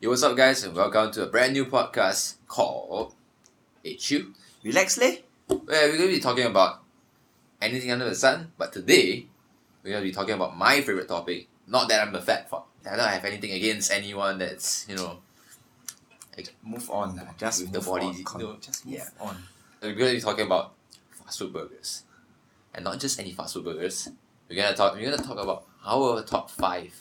[0.00, 3.14] Yo, what's up, guys, and welcome to a brand new podcast called
[3.84, 4.32] HU,
[4.62, 5.16] Relax leh.
[5.48, 6.82] where we're going to be talking about
[7.60, 8.52] anything under the sun.
[8.56, 9.26] But today,
[9.82, 11.48] we're going to be talking about my favorite topic.
[11.66, 12.68] Not that I'm a fat fuck.
[12.88, 15.18] I don't have anything against anyone that's, you know,
[16.36, 17.20] Like, Move on.
[17.36, 18.24] Just With the body, on.
[18.24, 19.08] Con- no, just move yeah.
[19.20, 19.36] on.
[19.82, 20.74] we're going to be talking about
[21.10, 22.04] fast food burgers.
[22.72, 24.08] And not just any fast food burgers.
[24.48, 26.94] We're going to talk, we're going to talk about our top five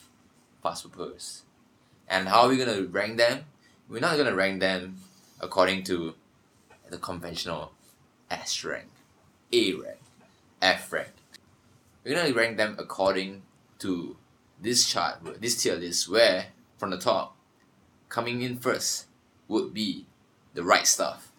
[0.63, 1.43] fast food burgers.
[2.09, 3.45] And how are we going to rank them?
[3.89, 4.97] We're not going to rank them
[5.39, 6.13] according to
[6.89, 7.73] the conventional
[8.31, 8.87] S rank,
[9.51, 9.99] A rank,
[10.61, 11.09] F rank.
[12.03, 13.43] We're going to rank them according
[13.79, 14.15] to
[14.61, 16.47] this chart, this tier list, where
[16.77, 17.35] from the top,
[18.09, 19.05] coming in first
[19.47, 20.05] would be
[20.53, 21.31] the right stuff.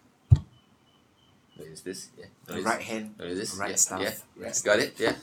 [1.55, 2.09] What is this?
[2.17, 2.25] Yeah.
[2.45, 3.13] The What is- right hand.
[3.17, 3.55] what is this?
[3.57, 3.75] right yeah.
[3.75, 4.01] stuff.
[4.01, 4.07] Yeah.
[4.07, 4.51] Right yeah.
[4.51, 4.65] stuff.
[4.65, 4.99] Got it?
[4.99, 5.15] Yeah.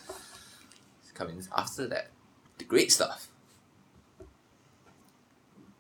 [1.15, 2.11] Coming after that,
[2.59, 3.28] the great stuff.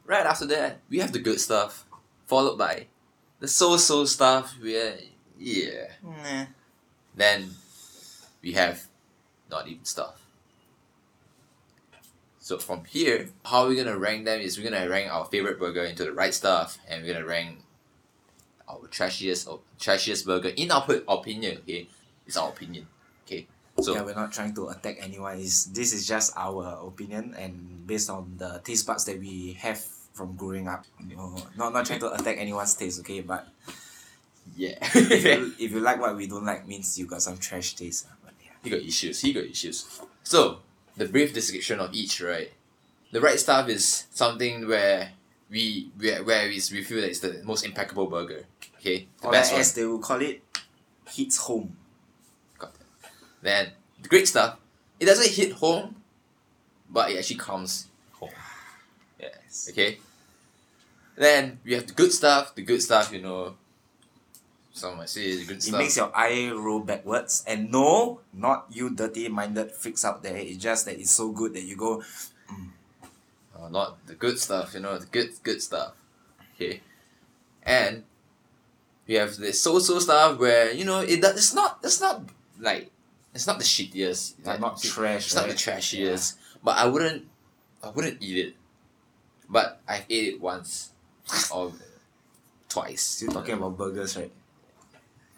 [0.06, 1.84] Right after that, we have the good stuff,
[2.26, 2.86] followed by
[3.40, 4.54] the so-so stuff.
[4.60, 4.98] Where
[5.38, 5.90] yeah.
[6.02, 6.46] Nah.
[7.14, 7.50] Then
[8.40, 8.86] we have
[9.50, 10.22] not even stuff.
[12.38, 15.82] So from here, how we're gonna rank them is we're gonna rank our favorite burger
[15.82, 17.58] into the right stuff, and we're gonna rank
[18.68, 21.58] our trashiest or trashiest burger in our opinion.
[21.66, 21.88] Okay,
[22.24, 22.86] it's our opinion.
[23.26, 23.48] Okay,
[23.80, 25.38] so yeah, we're not trying to attack anyone.
[25.38, 29.82] Is this is just our opinion and based on the taste buds that we have
[30.16, 30.84] from growing up.
[31.06, 33.20] You know, not not trying to attack anyone's taste, okay?
[33.20, 33.46] But
[34.56, 37.74] yeah, if you, if you like what we don't like, means you got some trash
[37.76, 38.06] taste.
[38.08, 38.52] ah, But yeah.
[38.64, 39.20] he got issues.
[39.20, 39.84] He got issues.
[40.24, 40.60] So
[40.96, 42.50] the brief description of each, right?
[43.12, 45.12] The right stuff is something where
[45.50, 48.44] we where, where we, we feel that it's the most impeccable burger.
[48.80, 49.60] Okay, the Or best like one.
[49.60, 50.42] as they will call it,
[51.08, 51.76] hits home.
[53.42, 54.58] Then the great stuff,
[54.98, 55.94] it doesn't hit home,
[56.90, 58.30] but it actually comes home.
[59.20, 59.68] Yes.
[59.70, 59.98] Okay.
[61.16, 62.54] Then we have the good stuff.
[62.54, 63.54] The good stuff, you know.
[64.72, 65.74] Some might say the good It stuff.
[65.74, 67.42] It makes your eye roll backwards.
[67.46, 70.36] And no, not you dirty minded freaks out there.
[70.36, 72.02] It's just that it's so good that you go,
[73.56, 75.94] Uh, not the good stuff, you know, the good good stuff.
[76.54, 76.82] Okay.
[77.62, 78.04] And
[79.08, 82.20] we have the so-so stuff where, you know, it does, it's not it's not
[82.60, 82.90] like
[83.34, 84.34] it's not the shittiest.
[84.44, 85.56] like, not trash, It's not the right?
[85.56, 86.36] trashiest.
[86.62, 87.24] But I wouldn't
[87.82, 88.54] I wouldn't eat it.
[89.48, 90.90] But I've ate it once
[91.52, 91.72] or
[92.68, 93.02] twice.
[93.02, 94.30] Still talking about burgers, right?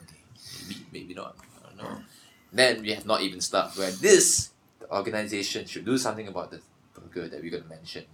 [0.03, 0.21] Okay.
[0.69, 1.37] maybe, maybe not.
[1.65, 1.99] I don't know.
[2.53, 4.51] Then we have not even stuff where this
[4.81, 6.61] the organization should do something about the
[6.95, 8.05] burger that we're gonna mention.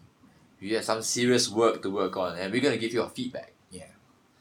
[0.61, 3.53] We have some serious work to work on and we're gonna give you our feedback.
[3.71, 3.85] Yeah.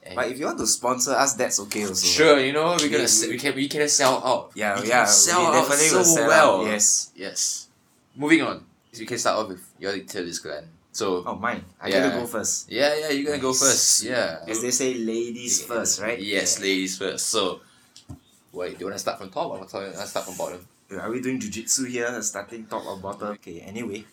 [0.04, 2.06] And But if you want to sponsor us, that's okay also.
[2.08, 4.52] sure, you know, we're gonna We- we- can we can sell out.
[4.56, 5.06] Yeah, we yeah.
[5.06, 6.62] sell we out definitely so sell well.
[6.62, 6.68] out.
[6.68, 7.12] Yes.
[7.16, 7.68] Yes.
[8.16, 8.66] Moving on.
[8.98, 10.68] We can start off with your tier list, Glenn.
[10.94, 11.66] So Oh, mine.
[11.82, 12.06] I Yeah.
[12.06, 12.70] gotta go first.
[12.70, 14.04] yeah, yeah, you're gonna go first.
[14.06, 14.46] Yeah.
[14.48, 15.68] As they say, ladies Yeah.
[15.68, 16.20] first, right?
[16.22, 16.70] Yes, Yeah.
[16.70, 17.28] ladies first.
[17.34, 17.62] So,
[18.54, 20.62] wait, do you want to start from top or want to start from bottom?
[20.94, 22.22] Are we doing jujitsu here?
[22.22, 23.30] Starting top or bottom?
[23.42, 23.62] Okay.
[23.66, 24.06] Anyway,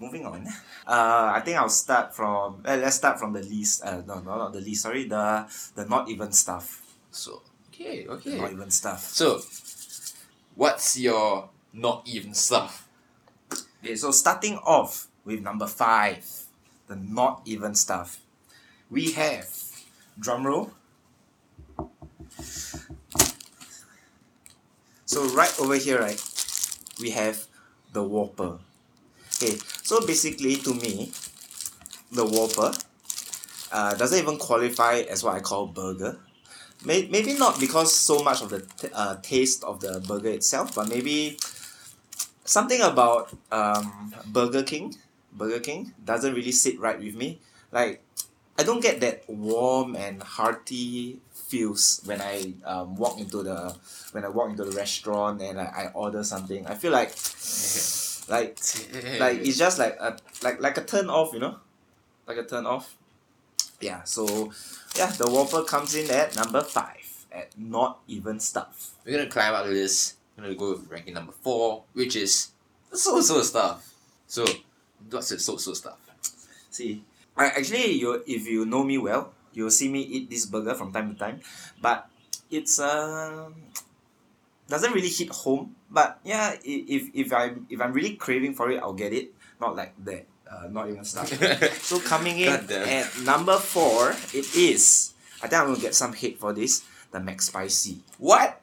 [0.00, 0.48] moving on.
[0.88, 2.64] Uh, I think I'll start from.
[2.64, 3.84] Uh, let's start from the least.
[3.84, 4.88] Uh, no, no, not the least.
[4.88, 5.44] Sorry, the
[5.76, 6.80] the not even stuff.
[7.12, 8.40] So, okay, The okay.
[8.40, 9.04] Not even stuff.
[9.12, 9.44] So,
[10.56, 12.88] what's your not even stuff?
[13.84, 16.24] Okay, so starting off with number five,
[16.88, 18.20] the not even stuff.
[18.90, 19.48] We have
[20.18, 20.72] drum roll.
[25.06, 26.20] So right over here, right,
[27.00, 27.46] we have
[27.92, 28.58] the Whopper.
[29.36, 31.12] Okay, so basically to me,
[32.10, 32.72] the Whopper
[33.70, 36.18] uh, doesn't even qualify as what I call burger.
[36.84, 40.74] May- maybe not because so much of the t- uh, taste of the burger itself,
[40.74, 41.38] but maybe
[42.44, 44.94] something about um, Burger King,
[45.32, 47.40] Burger King doesn't really sit right with me.
[47.70, 48.02] Like,
[48.58, 53.76] I don't get that warm and hearty feels when I um, walk into the
[54.12, 56.66] when I walk into the restaurant and I, I order something.
[56.66, 57.10] I feel like
[58.28, 58.58] like
[59.20, 61.56] like it's just like a like like a turn off, you know,
[62.26, 62.96] like a turn off.
[63.80, 64.02] Yeah.
[64.04, 64.52] So
[64.96, 67.02] yeah, the Whopper comes in at number five
[67.32, 68.92] at not even stuff.
[69.04, 70.16] We're gonna climb up the list.
[70.36, 72.48] We're gonna go with ranking number four, which is
[72.92, 73.94] so-so stuff.
[74.26, 74.44] So,
[75.10, 75.98] what's the so-so stuff?
[76.70, 77.04] See,
[77.36, 80.92] I actually you if you know me well, you'll see me eat this burger from
[80.92, 81.40] time to time,
[81.80, 82.08] but
[82.50, 83.54] it's um
[84.68, 85.76] doesn't really hit home.
[85.90, 89.34] But yeah, if if I'm if I'm really craving for it, I'll get it.
[89.60, 90.26] Not like that.
[90.48, 91.28] Uh, not even stuff.
[91.82, 95.12] so coming in at number four, it is.
[95.42, 96.84] I think I'm gonna get some hate for this.
[97.12, 98.00] The McSpicy.
[98.16, 98.61] what?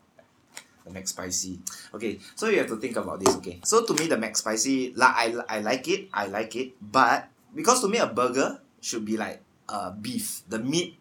[0.89, 1.59] The McSpicy.
[1.93, 3.35] Okay, so you have to think about this.
[3.37, 7.29] Okay, so to me, the McSpicy, like I, I like it, I like it, but
[7.53, 10.41] because to me, a burger should be like uh, beef.
[10.49, 10.97] The meat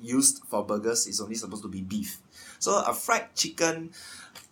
[0.00, 2.18] used for burgers is only supposed to be beef.
[2.58, 3.90] So a fried chicken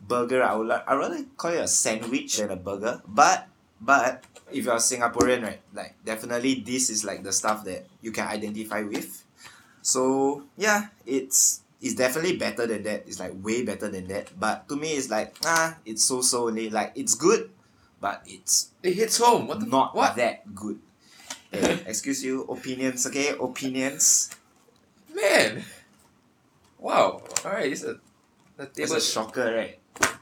[0.00, 3.00] burger, I would like I rather call it a sandwich than a burger.
[3.06, 3.48] But
[3.80, 8.26] but if you're Singaporean, right, like definitely this is like the stuff that you can
[8.26, 9.24] identify with.
[9.82, 13.04] So yeah, it's it's definitely better than that.
[13.06, 14.30] It's like way better than that.
[14.38, 16.70] But to me, it's like ah, it's so so only.
[16.70, 17.50] Like it's good,
[18.00, 19.46] but it's It hits home.
[19.48, 20.16] What the not what?
[20.16, 20.78] that good.
[21.52, 23.34] Eh, excuse you, opinions, okay?
[23.40, 24.30] Opinions.
[25.12, 25.64] Man.
[26.78, 27.22] Wow.
[27.44, 27.98] Alright, it's a
[28.56, 28.94] the table.
[28.94, 29.76] It's a shocker, right?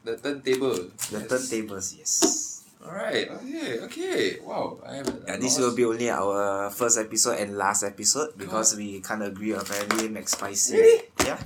[0.04, 0.74] the turntable.
[1.12, 1.28] The Yes.
[1.28, 2.57] turntables, yes.
[2.88, 4.38] Alright, okay, okay.
[4.40, 4.80] Wow.
[4.86, 9.00] I have Yeah, this will be only our first episode and last episode because we
[9.00, 10.72] can't agree on apparently McSpicy.
[10.72, 11.04] Really?
[11.24, 11.38] Yeah.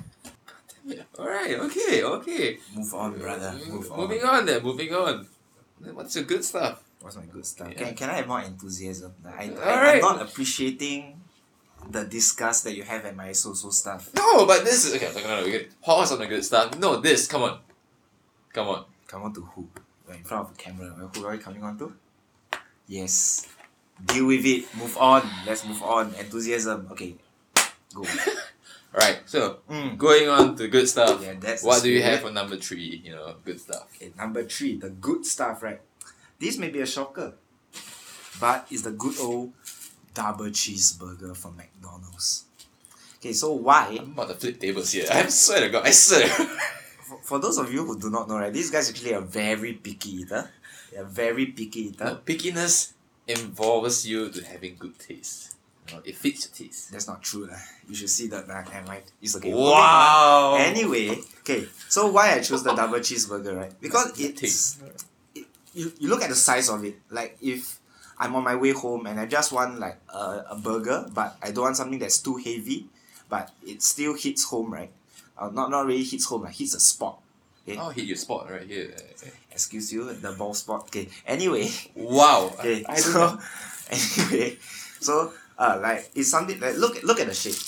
[1.18, 2.58] Alright, okay, okay.
[2.76, 3.58] Move on, brother.
[3.66, 3.98] Move on.
[3.98, 5.26] Moving on then, moving on.
[5.92, 6.80] What's your good stuff?
[7.00, 7.72] What's my good stuff?
[7.72, 7.86] Yeah.
[7.86, 9.12] Can, can I have more enthusiasm?
[9.26, 10.04] I, I, Alright.
[10.04, 11.20] I'm not appreciating
[11.90, 14.10] the disgust that you have at my so-so stuff.
[14.14, 15.10] No, but this is okay.
[15.20, 16.78] No, no, no, pause on the good stuff.
[16.78, 17.26] No, this.
[17.26, 17.58] Come on,
[18.52, 18.84] come on.
[19.08, 19.68] Come on to who?
[20.17, 20.88] In front of the camera.
[21.14, 21.93] Who are you coming on to?
[22.87, 23.47] Yes.
[24.05, 24.64] Deal with it.
[24.76, 25.23] Move on.
[25.47, 26.14] Let's move on.
[26.14, 26.88] Enthusiasm.
[26.93, 27.17] Okay.
[27.94, 28.05] Go.
[28.94, 29.97] Alright, so Mm.
[29.97, 31.23] going on to good stuff.
[31.23, 33.00] Yeah, that's what do you have for number three?
[33.05, 33.88] You know, good stuff.
[33.97, 35.81] Okay, number three, the good stuff, right?
[36.38, 37.32] This may be a shocker,
[38.38, 39.53] but it's the good old
[40.12, 42.44] double cheeseburger from McDonald's.
[43.19, 43.97] Okay, so why?
[43.99, 45.06] I'm about to flip tables here.
[45.11, 46.29] I swear to God, I swear.
[47.12, 49.75] For, for those of you who do not know, right, these guy's actually a very
[49.75, 50.50] picky eater.
[50.99, 52.05] are very picky eater.
[52.05, 52.93] no, pickiness
[53.29, 55.56] involves you to having good taste.
[55.88, 56.93] You know, it fits your taste.
[56.93, 57.47] That's not true.
[57.47, 57.59] lah.
[57.88, 58.47] You should see that.
[58.49, 59.03] Nah, never mind.
[59.20, 59.53] It's okay.
[59.53, 60.56] Wow.
[60.59, 61.67] Anyway, okay.
[61.88, 63.73] So why I chose the double cheeseburger, right?
[63.81, 64.82] Because it's taste.
[65.75, 66.97] you, you look at the size of it.
[67.11, 67.81] Like if
[68.19, 71.50] I'm on my way home and I just want like a, a burger, but I
[71.50, 72.87] don't want something that's too heavy,
[73.29, 74.93] but it still hits home, right?
[75.42, 77.18] Uh, not not really hits home, like hits a spot.
[77.78, 78.94] I'll hit your spot right here.
[79.50, 80.82] Excuse you, the ball spot.
[80.82, 81.08] Okay.
[81.26, 82.54] Anyway, Wow.
[82.58, 82.84] okay.
[82.86, 83.40] I don't so know.
[83.90, 84.56] anyway,
[85.00, 87.58] so uh, like it's something like look look at the shape.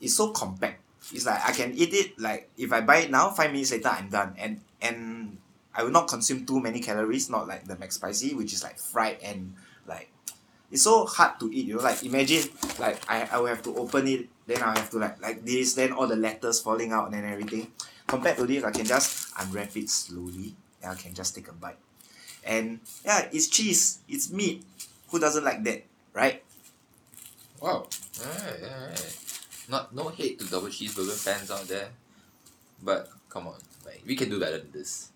[0.00, 0.80] It's so compact.
[1.12, 3.88] It's like I can eat it like if I buy it now, five minutes later
[3.88, 5.36] I'm done, and and
[5.74, 7.28] I will not consume too many calories.
[7.28, 9.56] Not like the McSpicy, which is like fried and like
[10.72, 11.68] it's so hard to eat.
[11.68, 12.48] You know, like imagine
[12.80, 15.74] like I, I will have to open it, then I have to like like this,
[15.74, 17.70] then all the letters falling out and everything.
[18.08, 21.52] Compared to this, I can just unwrap it slowly, and I can just take a
[21.52, 21.78] bite.
[22.42, 24.64] And yeah, it's cheese, it's meat.
[25.12, 26.42] Who doesn't like that, right?
[27.60, 27.86] Wow.
[28.18, 29.18] Alright, alright.
[29.68, 31.90] Not no hate to double cheeseburger fans out there.
[32.82, 35.10] But come on, like we can do better than this.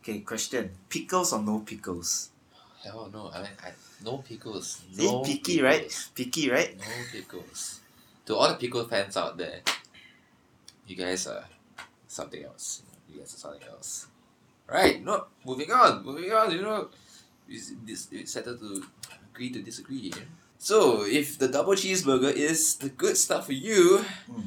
[0.00, 2.30] Okay, question: pickles or no pickles?
[2.84, 3.70] Hell no, I mean I
[4.04, 4.82] no pickles.
[4.96, 5.88] No picky, right?
[6.14, 6.76] Picky, right?
[6.76, 7.80] No pickles.
[8.26, 9.60] To all the pickle fans out there,
[10.86, 11.44] you guys are
[12.08, 12.82] something else.
[13.10, 14.06] You guys are something else.
[14.68, 16.88] Right, no, moving on, moving on, you know.
[17.48, 18.82] It's, this, it's settled to
[19.32, 20.10] agree to disagree.
[20.16, 20.20] eh?
[20.56, 24.46] So, if the double cheeseburger is the good stuff for you, Mm.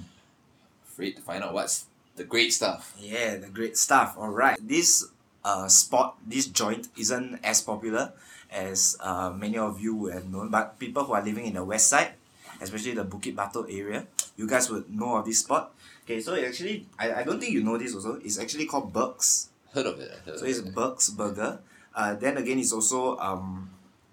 [0.90, 1.86] afraid to find out what's
[2.16, 2.95] the great stuff.
[3.00, 4.16] Yeah, the great stuff.
[4.18, 5.06] All right, this
[5.48, 8.12] uh spot, this joint isn't as popular
[8.52, 11.64] as uh many of you would have known, but people who are living in the
[11.64, 12.12] west side,
[12.60, 14.04] especially the Bukit Batok area,
[14.36, 15.71] you guys would know of this spot.
[16.04, 18.19] Okay, so it actually, I, I don't think you know this also.
[18.24, 19.50] It's actually called Burks.
[19.76, 20.12] Heard of it?
[20.26, 20.71] Heard So it's it.
[20.76, 21.60] Burks Burger.
[21.92, 23.69] Uh, then again, it's also um,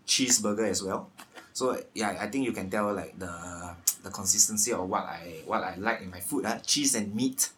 [0.07, 1.11] cheeseburger as well.
[1.55, 3.31] So yeah, I think you can tell like the
[4.03, 6.45] the consistency of what I what I like in my food.
[6.45, 6.59] Uh.
[6.67, 7.51] Cheese and meat,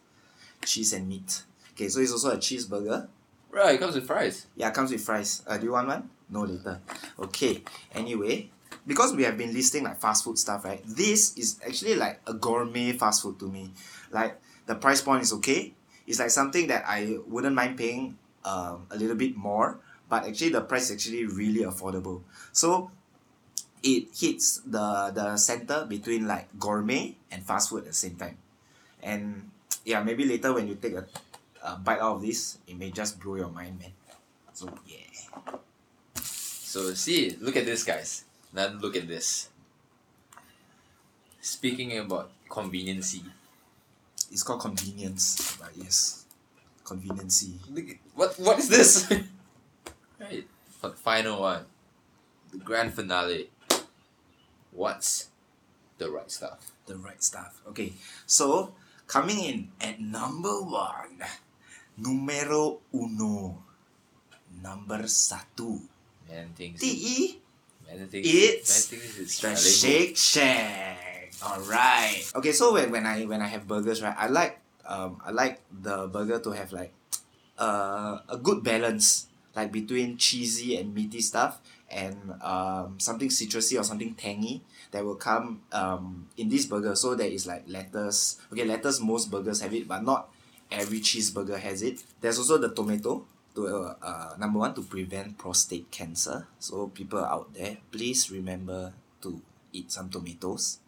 [0.64, 1.42] cheese and meat.
[1.72, 3.08] Okay, so it's also a cheeseburger.
[3.50, 4.46] Right, it comes with fries.
[4.54, 5.42] Yeah, it comes with fries.
[5.46, 6.10] Uh, do you want one?
[6.28, 6.80] No, later.
[7.18, 7.62] Okay.
[7.94, 8.50] Anyway,
[8.86, 10.82] because we have been listing like fast food stuff, right?
[10.84, 13.72] This is actually like a gourmet fast food to me.
[14.10, 15.72] Like the price point is okay.
[16.06, 20.50] It's like something that I wouldn't mind paying um, a little bit more, but actually
[20.50, 22.22] the price is actually really affordable.
[22.52, 22.90] So
[23.82, 28.38] it hits the the center between like gourmet and fast food at the same time.
[29.02, 29.50] And
[29.84, 31.06] yeah, maybe later when you take a,
[31.66, 33.92] a bite out of this, it may just blow your mind, man.
[34.52, 35.58] So yeah.
[36.22, 38.24] So see, look at this, guys.
[38.52, 39.48] Now look at this.
[41.40, 43.22] Speaking about conveniency,
[44.30, 45.56] It's called convenience.
[45.60, 46.24] But yes.
[46.84, 47.58] Conveniency.
[47.70, 49.10] look what what is this?
[50.20, 50.46] right,
[50.80, 51.66] for the final one,
[52.52, 53.50] the grand finale.
[54.70, 55.28] What's
[55.98, 56.70] the right stuff?
[56.86, 57.60] The right stuff.
[57.68, 57.92] Okay.
[58.26, 58.74] So
[59.06, 61.22] coming in at number one.
[61.98, 63.62] Numero uno.
[64.62, 65.80] Number satu.
[66.26, 67.40] Man, things 第一
[67.86, 69.54] Man thinks, It's man thinks it's The.
[69.54, 71.30] Shake Shack.
[71.38, 72.26] Alright.
[72.34, 75.62] Okay, so when, when I when I have burgers, right, I like um I like
[75.70, 76.90] the burger to have like
[77.58, 83.84] uh, a good balance like between cheesy and meaty stuff and um, something citrusy or
[83.84, 84.60] something tangy
[84.90, 89.30] that will come um, in this burger so there is like lettuce okay lettuce most
[89.30, 90.28] burgers have it but not
[90.70, 92.02] every cheeseburger has it.
[92.20, 96.46] There's also the tomato to uh, uh, number one to prevent prostate cancer.
[96.58, 98.92] So people out there please remember
[99.22, 99.40] to
[99.72, 100.78] eat some tomatoes.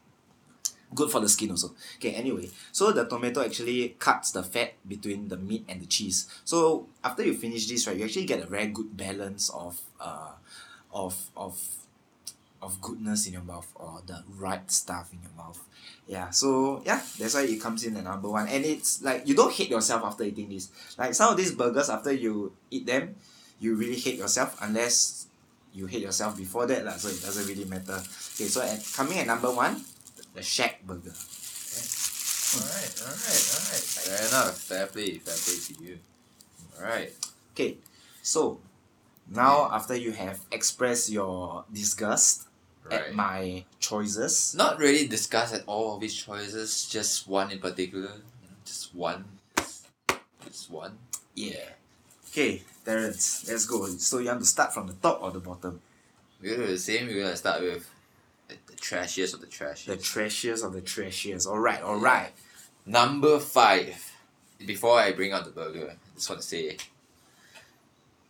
[0.94, 1.74] Good for the skin also.
[1.96, 2.48] Okay anyway.
[2.72, 6.28] So the tomato actually cuts the fat between the meat and the cheese.
[6.44, 10.32] So after you finish this right you actually get a very good balance of uh
[10.92, 11.60] of of
[12.60, 15.60] of goodness in your mouth or the right stuff in your mouth
[16.06, 19.34] yeah so yeah that's why it comes in the number one and it's like you
[19.34, 23.14] don't hate yourself after eating this like some of these burgers after you eat them
[23.60, 25.26] you really hate yourself unless
[25.72, 29.18] you hate yourself before that lah, so it doesn't really matter okay so at, coming
[29.18, 29.80] at number one
[30.34, 31.14] the shack burger
[32.48, 33.84] Alright, alright, alright.
[33.84, 34.56] Fair enough.
[34.56, 35.18] Fair play.
[35.18, 35.98] Fair play to you.
[36.80, 37.12] Alright.
[37.52, 37.76] Okay,
[38.22, 38.58] so
[39.28, 42.47] now after you have expressed your disgust
[42.90, 48.12] at my choices, Not really discuss at all of his choices, just one in particular.
[48.64, 49.24] Just one.
[50.44, 50.98] Just one.
[51.34, 51.60] yeah.
[52.30, 53.86] Okay, Terence, let's go.
[53.86, 55.80] So you want to start from the top or the bottom?
[56.40, 57.06] We're gonna do the same.
[57.06, 57.88] We're gonna start with
[58.48, 59.86] the, the trashiest of the trash.
[59.86, 60.60] The trashiest.
[60.60, 61.46] trashiest of the trashiest.
[61.48, 62.30] All right, all right.
[62.86, 64.12] Number five.
[64.66, 66.76] Before I bring out the burger, I just want to say,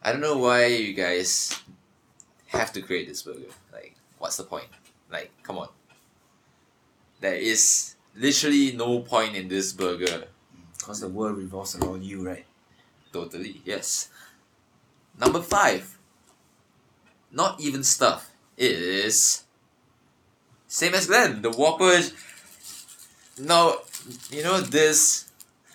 [0.02, 1.58] I don't know why you guys
[2.48, 3.48] have to create this burger.
[4.18, 4.66] What's the point?
[5.10, 5.68] Like, come on.
[7.20, 10.24] There is literally no point in this burger.
[10.78, 12.44] Because the world revolves around you, right?
[13.12, 14.10] Totally, yes.
[15.18, 15.98] Number five.
[17.32, 18.30] Not even stuff.
[18.56, 19.44] It is
[20.66, 21.40] same as Glenn.
[21.42, 21.90] The Whopper.
[21.90, 22.12] is-
[23.38, 23.80] No,
[24.30, 25.30] you know this.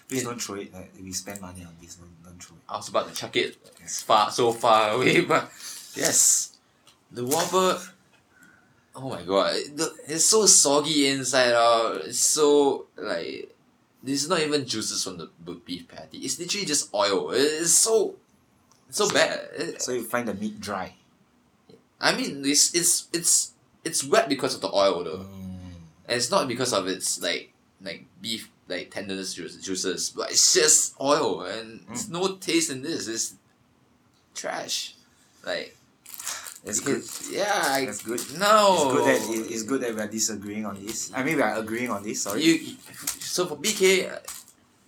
[0.07, 0.73] Please don't throw it.
[0.73, 1.95] Like, we spend money on this.
[1.95, 2.62] Don't, don't throw it.
[2.69, 5.50] I was about to chuck it it's far so far away, but
[5.95, 6.57] yes,
[7.12, 7.81] the Whopper.
[8.95, 12.01] Oh my god, the- it's so soggy inside out.
[12.05, 13.50] It's so like.
[14.05, 16.17] This is not even juices from the beef patty.
[16.17, 17.31] It's literally just oil.
[17.31, 18.15] It's so,
[18.89, 19.81] it's so bad.
[19.81, 20.93] So you find the meat dry.
[22.01, 23.53] I mean, it's it's it's
[23.85, 25.79] it's wet because of the oil though, Mm.
[26.09, 30.53] and it's not because of its like like beef like tenderness juice, juices, but it's
[30.53, 33.07] just oil and it's no taste in this.
[33.07, 33.35] It's
[34.35, 34.95] trash,
[35.45, 35.77] like
[36.63, 37.03] That's good.
[37.29, 38.22] Yeah, I, That's good.
[38.39, 38.55] no.
[38.72, 41.12] It's good that it- it's good that we are disagreeing on this.
[41.13, 42.24] I mean, we are agreeing on this.
[42.24, 42.41] Sorry.
[42.41, 42.75] You,
[43.20, 44.08] so for BK,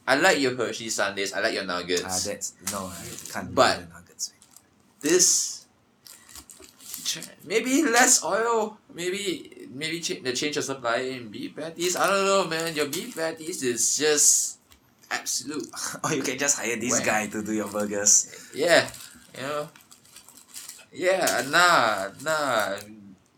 [0.08, 1.34] I like your Hershey sundaes.
[1.34, 2.04] I like your nuggets.
[2.06, 3.50] Ah, that's no, I can't.
[3.50, 4.32] do But- the nuggets.
[5.02, 5.52] this
[7.46, 12.26] maybe less oil maybe maybe ch- the change of supply in beef patties i don't
[12.26, 14.58] know man your beef patties is just
[15.12, 15.68] absolute
[16.04, 17.06] or you can just hire this Where?
[17.06, 18.34] guy to do your burgers.
[18.56, 18.90] yeah
[19.38, 19.70] you know
[20.96, 22.78] yeah nah nah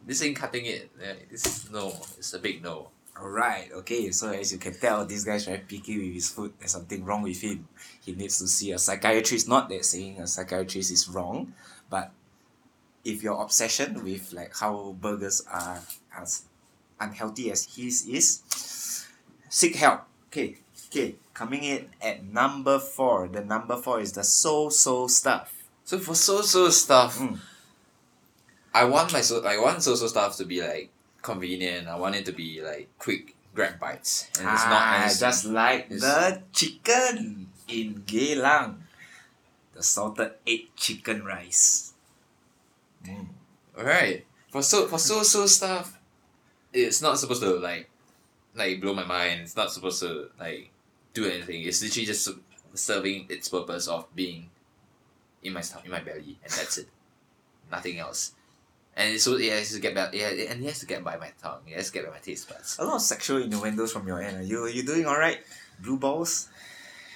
[0.05, 0.89] this ain't cutting it
[1.29, 5.45] this no it's a big no Alright, okay, so as you can tell, this guy's
[5.45, 6.53] very picky with his food.
[6.59, 7.67] There's something wrong with him.
[8.05, 9.49] He needs to see a psychiatrist.
[9.49, 11.53] Not that saying a psychiatrist is wrong,
[11.89, 12.11] but
[13.03, 15.81] if your obsession with like how burgers are
[16.15, 16.43] as
[16.99, 19.07] unhealthy as his is,
[19.49, 20.01] seek help.
[20.27, 23.27] Okay, okay, coming in at number four.
[23.27, 25.56] The number four is the so so stuff.
[25.87, 27.39] So for so-so stuff Mm.
[28.75, 30.91] i want my so i want so-so stuff to be like
[31.23, 35.45] convenient i want it to be like quick grab bites and it's not Ah, just
[35.47, 38.85] like the chicken in Geylang.
[39.73, 41.93] The salted egg chicken rice.
[43.05, 43.27] Mm.
[43.77, 44.25] Alright.
[44.53, 45.97] For so for so so stuff,
[46.71, 47.89] it's not supposed to like
[48.55, 49.41] like blow my mind.
[49.41, 50.69] It's not supposed to like
[51.13, 51.61] do anything.
[51.65, 52.29] It's literally just
[52.73, 54.49] serving its purpose of being
[55.47, 56.87] in my stomach, in my belly, and that's it.
[57.71, 58.31] Nothing else.
[58.95, 61.17] And it's so it has to get by yeah, and it has to get by
[61.17, 61.61] my tongue.
[61.67, 62.77] It has to get by my taste buds.
[62.79, 64.37] A lot of sexual innuendos from your end.
[64.37, 65.39] Are you you doing alright?
[65.79, 66.49] Blue balls?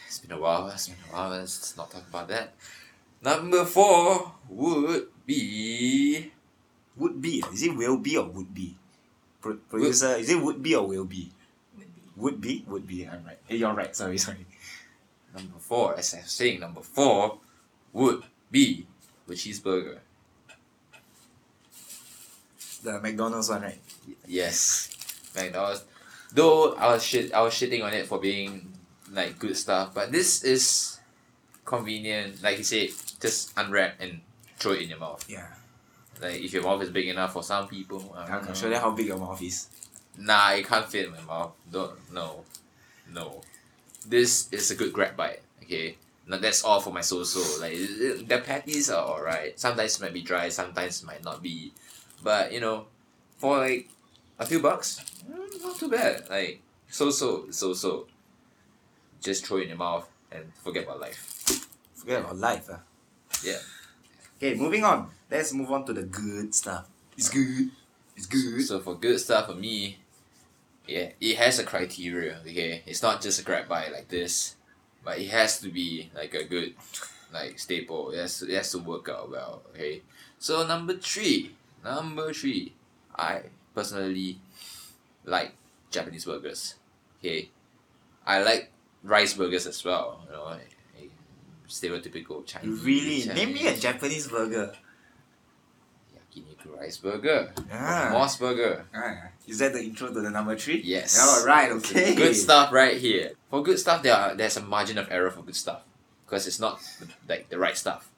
[0.06, 0.68] It's been a while.
[0.70, 1.30] It's been a while.
[1.32, 2.54] Let's not talk about that.
[3.24, 6.32] Number four would be
[6.98, 7.44] Would be.
[7.54, 8.76] Is it will be or would be?
[9.42, 11.32] Pro- producer, is it would be or will be?
[11.78, 12.02] Would be?
[12.18, 12.64] Would be.
[12.68, 13.08] Would be.
[13.08, 13.40] I'm right.
[13.50, 13.96] Eh, You're right.
[13.96, 14.46] Sorry, sorry.
[15.34, 17.40] Number four, as I was saying, number four
[17.94, 18.88] would be
[19.28, 20.00] the cheeseburger.
[22.84, 23.80] The McDonald's one, right?
[24.26, 24.90] Yes,
[25.36, 25.84] McDonald's.
[26.34, 28.74] Though I was shit, I was shitting on it for being
[29.12, 31.00] like good stuff, but this is
[31.66, 32.42] convenient.
[32.42, 34.22] Like you said, just unwrap and
[34.58, 35.24] throw it in your mouth.
[35.30, 35.48] Yeah.
[36.22, 38.16] Like if your mouth is big enough for some people.
[38.18, 39.68] I can show them how big your mouth is.
[40.18, 41.54] Nah, it can't fit in my mouth.
[41.72, 42.44] Don't no,
[43.14, 43.42] no.
[44.08, 45.42] This is a good grab bite.
[45.64, 45.98] Okay,
[46.28, 47.62] now that's all for my so-so.
[47.62, 47.74] Like
[48.28, 49.60] the patties are alright.
[49.60, 50.50] Sometimes it might be dry.
[50.50, 51.74] Sometimes it might not be.
[52.24, 52.86] But you know,
[53.38, 53.90] for like
[54.40, 56.30] a few bucks, mm, not too bad.
[56.30, 58.08] Like so-so, so-so.
[59.22, 61.68] Just throw it in your mouth and forget about life.
[61.94, 62.70] Forget about life.
[62.72, 62.80] ah.
[63.44, 63.60] Yeah.
[64.38, 65.10] Okay, moving on.
[65.30, 66.88] Let's move on to the good stuff.
[67.16, 67.70] It's good.
[68.18, 68.62] It's good.
[68.66, 70.00] So for good stuff for me,
[70.88, 72.40] yeah, it has a criteria.
[72.42, 74.56] Okay, it's not just a grab bite like this,
[75.04, 76.76] but it has to be like a good,
[77.34, 78.12] like staple.
[78.12, 79.62] It has to, it has to work out well.
[79.74, 80.02] Okay,
[80.40, 82.74] so number three, number three,
[83.16, 83.44] I
[83.74, 84.40] personally
[85.26, 85.54] like
[85.90, 86.76] Japanese burgers.
[87.20, 87.50] Okay,
[88.26, 88.72] I like
[89.04, 90.22] rice burgers as well.
[90.26, 90.58] You know,
[91.68, 92.84] stereotypical Chinese.
[92.84, 94.74] really Chinese name me a Japanese burger.
[96.32, 98.10] Yakiniku rice burger, Ah.
[98.14, 98.86] MOS burger.
[98.94, 100.82] Ah, is that the intro to the number three?
[100.84, 101.20] Yes.
[101.20, 101.72] All right.
[101.72, 102.16] Okay.
[102.16, 103.32] Good stuff right here.
[103.50, 105.82] For good stuff, there are, there's a margin of error for good stuff
[106.26, 106.80] because it's not
[107.28, 108.10] like the right stuff.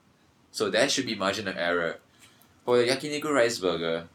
[0.52, 2.00] So there should be margin of error.
[2.66, 4.08] For the yakiniku rice burger,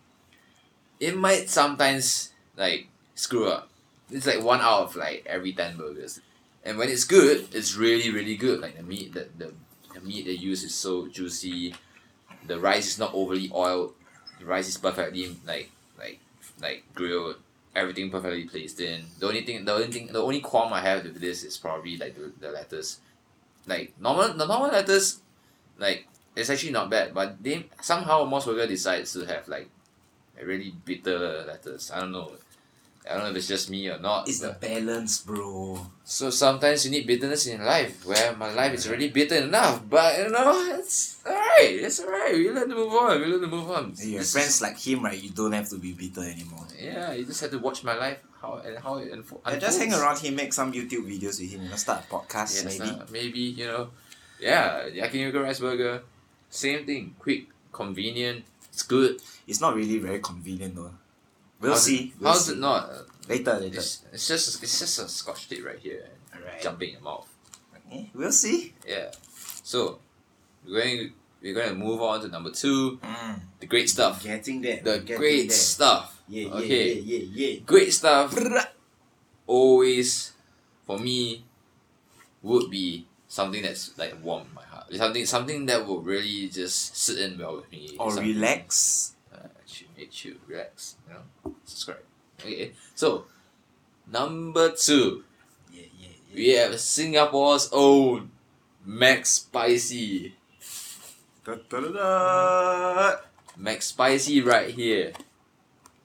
[1.00, 3.68] it might sometimes like screw up.
[4.10, 6.20] It's like one out of like every ten burgers.
[6.64, 8.60] And when it's good, it's really really good.
[8.60, 9.52] Like the meat, the, the,
[9.94, 11.74] the meat they use is so juicy.
[12.46, 13.94] The rice is not overly oiled.
[14.38, 16.20] The rice is perfectly like like
[16.60, 17.36] like grilled
[17.74, 19.04] everything perfectly placed in.
[19.18, 21.96] The only thing, the only thing, the only qualm I have with this is probably
[21.96, 23.00] like the, the lettuce.
[23.66, 25.20] Like normal, the normal lettuce,
[25.78, 29.68] like it's actually not bad, but they somehow MOS Burger decides to have like
[30.40, 31.90] a really bitter lettuce.
[31.90, 32.32] I don't know.
[33.08, 34.28] I don't know if it's just me or not.
[34.28, 35.86] It's the balance, bro.
[36.04, 39.82] so sometimes you need bitterness in life, where my life is already bitter enough.
[39.88, 41.84] But you know, it's ah, alright.
[41.84, 42.34] It's alright.
[42.34, 43.20] We learn to move on.
[43.20, 43.92] We learn to move on.
[43.98, 45.20] Your friends like him, right?
[45.22, 46.66] You don't have to be bitter anymore.
[46.78, 49.78] yeah, you just have to watch my life how and how it unfo- Yeah, just
[49.80, 52.90] hang around him, make some YouTube videos with him, you know, start a podcast maybe.
[52.90, 53.90] uh, maybe you know,
[54.40, 56.02] yeah, yakiniku rice burger,
[56.48, 59.20] same thing, quick, convenient, it's good.
[59.48, 60.92] It's not really very convenient though.
[61.60, 61.96] We'll How's see.
[61.96, 62.52] It, We'll how's see.
[62.52, 62.90] it not?
[63.28, 63.78] Later, later.
[63.78, 66.62] It's, it's just it's just a scotch tape right here, Alright.
[66.62, 67.26] jumping in your mouth.
[67.90, 68.72] Eh, We'll see.
[68.86, 69.10] Yeah,
[69.64, 69.98] so
[70.64, 73.40] we're going we're going to move on to number two, Mm.
[73.60, 74.80] the great stuff, Getting there.
[74.82, 75.56] the getting great there.
[75.56, 76.22] stuff.
[76.28, 77.60] Yeah, yeah, okay, yeah, yeah, yeah.
[77.64, 78.36] great stuff.
[79.46, 80.32] Always,
[80.86, 81.44] for me,
[82.42, 84.92] would be something that's like warm my heart.
[84.94, 87.96] Something something that will really just sit in well with me.
[87.98, 89.14] Or Something- relax.
[89.32, 89.48] uh,
[89.96, 92.02] make chill, relax, you know, subscribe.
[92.40, 93.24] Okay, so
[94.12, 95.24] number two,
[95.72, 96.34] Yeah, yeah, yeah.
[96.36, 98.30] we have Singapore's own
[98.84, 100.34] Max Spicy.
[101.48, 103.16] Da, da, da, da.
[103.56, 105.12] Max Spicy right here.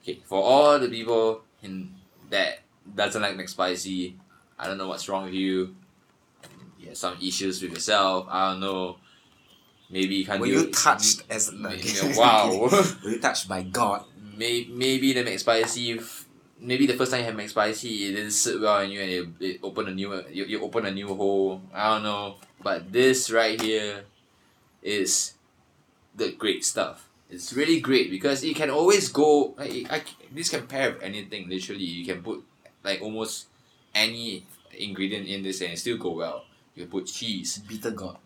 [0.02, 1.92] Okay, for all the people in
[2.30, 2.60] that
[2.96, 4.14] doesn't like McSpicy,
[4.58, 5.76] I don't know what's wrong with you.
[6.80, 8.26] You have some issues with yourself.
[8.30, 8.96] I don't know.
[9.90, 10.72] Maybe you can't Were you it.
[10.72, 12.48] touched as May- like, wow.
[13.04, 14.04] Were you touched by God?
[14.38, 16.00] May- maybe the McSpicy.
[16.58, 19.28] Maybe the first time you had McSpicy, it didn't sit well on you, and it,
[19.40, 21.60] it opened a new you, you open a new hole.
[21.74, 24.04] I don't know, but this right here
[24.82, 25.33] is
[26.14, 27.08] the great stuff.
[27.30, 29.54] It's really great because it can always go.
[29.58, 31.48] Like, I, this can pair with anything.
[31.48, 32.44] Literally, you can put
[32.82, 33.46] like almost
[33.94, 34.44] any
[34.76, 36.44] ingredient in this, and it still go well.
[36.74, 37.58] You can put cheese.
[37.58, 38.18] Bitter God.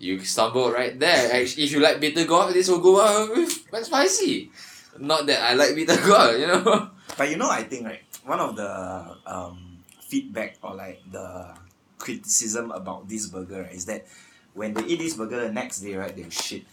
[0.00, 1.36] You stumbled right there.
[1.42, 4.50] If you like bitter gourd, this will go well with Spicy.
[4.98, 6.90] Not that I like bitter gourd, you know.
[7.18, 11.54] But you know, I think right, one of the um, feedback or like the
[11.98, 14.06] criticism about this burger right, is that
[14.54, 16.64] when they eat this burger the next day, right, they'll shit.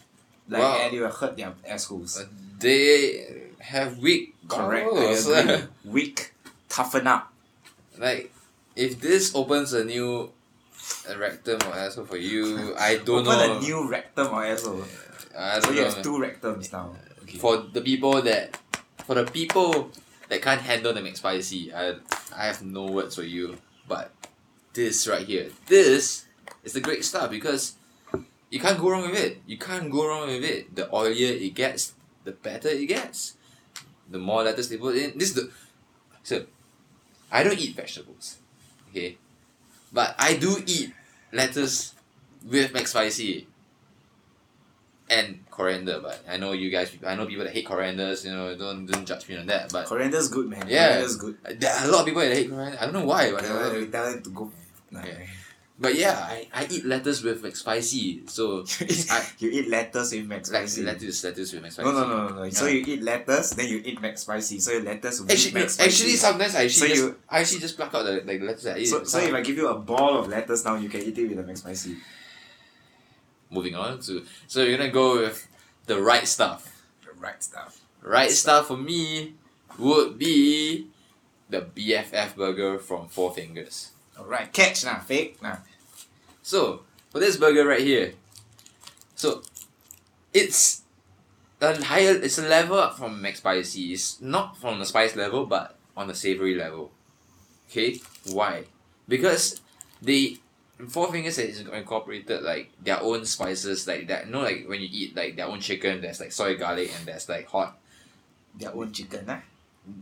[0.49, 0.79] Like Wow.
[0.81, 2.23] and they will hurt their assholes.
[2.59, 4.87] They have weak Correct.
[4.93, 5.63] Agree.
[5.91, 6.33] Weak,
[6.69, 7.33] toughen up.
[7.99, 8.31] like,
[8.75, 10.31] if this opens a new
[11.09, 13.57] uh, rectum or asshole for you, I don't Open know.
[13.57, 14.85] a new rectum or asshole.
[15.37, 15.89] I So you know.
[15.91, 16.95] have two rectums now.
[17.23, 17.37] Okay.
[17.37, 18.57] For the people that,
[19.05, 19.91] for the people
[20.29, 21.95] that can't handle the McSpicy, I,
[22.35, 23.57] I have no words for you.
[23.87, 24.11] But
[24.73, 26.23] this right here, this
[26.67, 27.73] is the great stuff because
[28.49, 29.41] you can't go wrong with it.
[29.47, 30.75] You can't go wrong with it.
[30.75, 33.35] The oilier it gets, the better it gets.
[34.09, 35.17] The more lettuce they put in.
[35.17, 35.51] This is the
[36.23, 36.45] so
[37.31, 38.37] I don't eat vegetables.
[38.89, 39.17] Okay.
[39.91, 40.93] But I do eat
[41.31, 41.93] lettuce
[42.45, 43.45] with McSpicy
[45.09, 48.55] and coriander, but I know you guys I know people that hate corianders, you know,
[48.57, 49.71] don't don't judge me on that.
[49.71, 50.65] But Coriander's good, man.
[50.67, 50.99] Yeah.
[50.99, 51.37] Coriander's good.
[51.59, 52.77] there are a lot of people that hate coriander.
[52.79, 54.51] I don't know why, but them, tell them to go.
[54.91, 55.19] Nah, Yeah.
[55.79, 58.27] But yeah, I, I eat lettuce with McSpicy.
[58.27, 58.65] So
[59.13, 60.83] I you eat lettuce with like McSpicy.
[60.83, 61.83] lettuce lettuce with McSpicy.
[61.83, 62.49] No, no, no, no, no.
[62.49, 64.59] So you eat lettuce, then you eat McSpicy.
[64.59, 65.85] So you lettuce with Actually, McSpicy.
[65.85, 68.45] actually, sometimes I actually So just you- I actually just pluck out the like the
[68.47, 68.65] lettuce.
[68.65, 71.01] I eat so, so if I give you a ball of lettuce now, you can
[71.01, 71.97] eat it with a McSpicy.
[73.49, 75.47] moving on to so you're gonna go with
[75.85, 76.83] the right stuff.
[77.05, 77.79] The right stuff.
[78.01, 79.35] Right stuff for me
[79.77, 80.87] would be
[81.49, 83.91] the BFF burger from Four Fingers.
[84.19, 85.59] Alright, catch now, fake now.
[86.47, 88.13] So for this burger right here,
[89.15, 89.43] so
[90.31, 90.83] it's
[91.59, 92.15] a higher.
[92.15, 93.91] It's a level up from McSpicy.
[93.91, 96.91] It's not from the spice level, but on the savory level.
[97.67, 97.99] Okay,
[98.31, 98.63] why?
[99.09, 99.59] Because
[100.01, 100.37] they
[100.87, 104.27] Four Fingers has incorporated like their own spices, like that.
[104.27, 107.05] You know, like when you eat like their own chicken, there's like soy garlic and
[107.05, 107.77] there's like hot
[108.55, 109.41] Their own chicken, ah.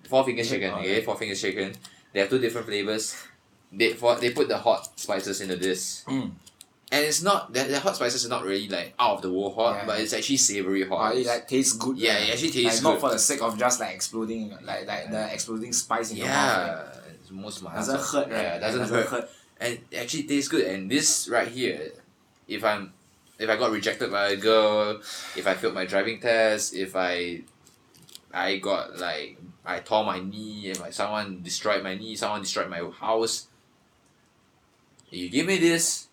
[0.07, 0.77] Four Fingers chicken.
[0.77, 1.03] Okay, yeah.
[1.05, 1.73] Four Fingers chicken.
[2.13, 3.17] They have two different flavors.
[3.71, 6.03] They for they put the hot spices into this.
[6.07, 6.31] Mm.
[6.91, 9.55] And it's not that the hot spices are not really like out of the world
[9.55, 9.85] hot, Yeah.
[9.87, 11.15] but it's actually savory Oh, hot.
[11.15, 11.97] it like tastes good.
[11.97, 12.29] Yeah, right?
[12.29, 15.33] it actually tastes like, Not for the sake of just like exploding, like like the
[15.33, 16.67] exploding spice in your mouth.
[17.05, 17.75] yeah, it's most mild.
[17.75, 18.41] Doesn't hurt, right?
[18.43, 19.29] Yeah, it doesn't, hurt.
[19.59, 20.65] And it actually tastes good.
[20.67, 21.91] And this right here,
[22.47, 22.93] if I'm
[23.39, 24.99] if I got rejected by a girl,
[25.35, 27.41] if I failed my driving test, if I
[28.31, 32.69] I got like I tore my knee, and like someone destroyed my knee, someone destroyed
[32.69, 33.47] my house.
[35.09, 36.07] You give me this,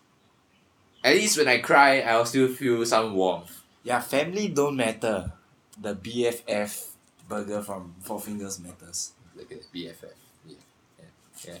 [1.03, 3.61] at least when I cry, I'll still feel some warmth.
[3.83, 5.33] Yeah, family don't matter.
[5.79, 6.91] The BFF
[7.27, 9.11] burger from Four Fingers matters.
[9.35, 10.13] Look at BFF.
[10.45, 10.55] Yeah,
[10.99, 11.05] yeah,
[11.45, 11.57] yeah,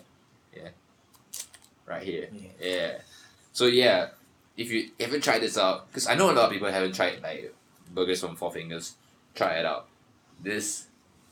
[0.55, 0.69] yeah.
[1.85, 2.29] Right here.
[2.31, 2.49] Yeah.
[2.59, 2.97] Yeah.
[3.51, 4.09] So yeah,
[4.55, 7.21] if you haven't tried this out, because I know a lot of people haven't tried
[7.21, 7.53] like
[7.93, 8.95] burgers from Four Fingers,
[9.35, 9.87] try it out.
[10.41, 10.87] This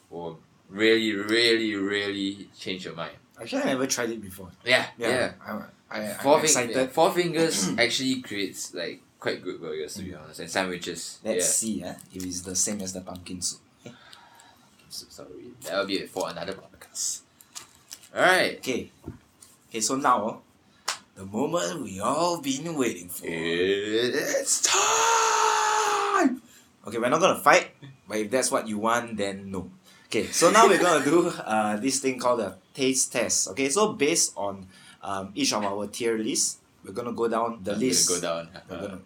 [0.10, 3.16] will really, really, really change your mind.
[3.40, 4.50] Actually, I never tried it before.
[4.66, 5.34] Yeah, yeah.
[5.48, 6.92] Yeah, I, I'm Four, Fing- excited.
[6.92, 11.20] Four Fingers actually creates like quite good burgers to be honest, and sandwiches.
[11.24, 13.60] Let's see eh, if it's the same as the pumpkin soup.
[14.90, 17.22] So sorry, that will be for another podcast.
[18.16, 18.58] All right.
[18.58, 18.92] Okay.
[19.70, 20.42] Okay, so now, oh,
[21.16, 23.24] the moment we all been waiting for.
[23.26, 26.42] It's time.
[26.86, 27.72] Okay, we're not gonna fight,
[28.08, 29.70] but if that's what you want, then no.
[30.08, 33.48] Okay, so now we're gonna do uh, this thing called a taste test.
[33.50, 34.68] Okay, so based on
[35.04, 38.10] um, each of our tier lists, we're gonna go down the I'm list.
[38.10, 38.50] go down.
[38.70, 39.02] We're Uh, gonna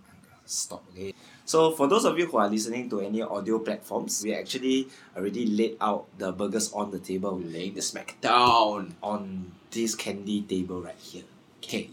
[0.46, 0.84] stop.
[0.94, 1.14] Okay.
[1.46, 5.46] So for those of you who are listening to any audio platforms, we actually already
[5.46, 8.96] laid out the burgers on the table We laying the smack down.
[9.04, 11.24] on this candy table right here.
[11.64, 11.90] Okay.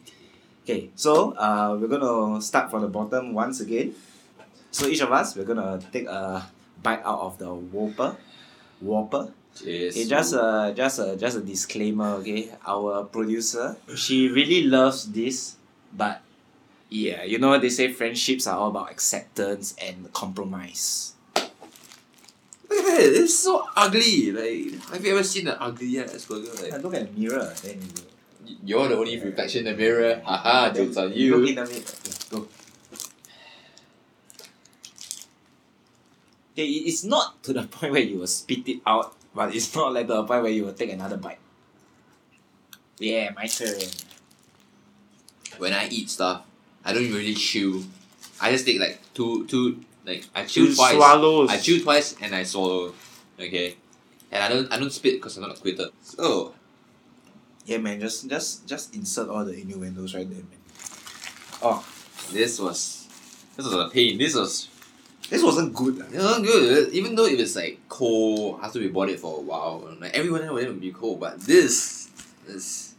[0.65, 3.95] Okay, so uh, we're gonna start from the bottom once again.
[4.71, 6.47] So each of us, we're gonna take a
[6.83, 8.17] bite out of the Whopper.
[8.81, 9.33] Whopper.
[9.57, 9.97] Cheers.
[9.97, 12.17] Okay, just a just a just a disclaimer.
[12.25, 15.57] Okay, our producer, she really loves this,
[15.93, 16.23] but
[16.89, 21.13] yeah, you know they say friendships are all about acceptance and compromise.
[21.37, 23.23] Look at that.
[23.23, 24.33] It's so ugly.
[24.33, 26.49] Like, have you ever seen an ugly ass burger?
[26.57, 27.81] Like, look at the mirror, then
[28.47, 30.23] you you're the only reflection in the mirror.
[30.25, 31.45] Haha, jokes on Look you.
[31.45, 31.69] in the mirror.
[31.69, 31.83] Okay,
[32.31, 32.49] go.
[36.53, 39.93] Okay, it's not to the point where you will spit it out, but it's not
[39.93, 41.39] like to the point where you will take another bite.
[42.99, 43.81] Yeah, my turn.
[45.59, 46.45] When I eat stuff,
[46.85, 47.85] I don't really chew.
[48.41, 50.95] I just take like two, two, like I chew Two twice.
[50.95, 51.51] swallows.
[51.51, 52.95] I chew twice and I swallow.
[53.39, 53.77] Okay,
[54.31, 55.89] and I don't, I don't spit because I'm not a quitter.
[56.03, 56.55] So
[57.65, 60.59] Yeah, man, just just just insert all the innuendos right there, man.
[61.63, 61.85] Oh,
[62.33, 63.07] this was,
[63.57, 64.19] this was a pain.
[64.19, 64.69] This was
[65.33, 65.99] this wasn't good.
[66.13, 66.93] It wasn't good.
[66.93, 70.43] Even though if it's like cold after we bought it for a while, like everyone
[70.43, 72.11] else would be cold, but this
[72.47, 72.95] is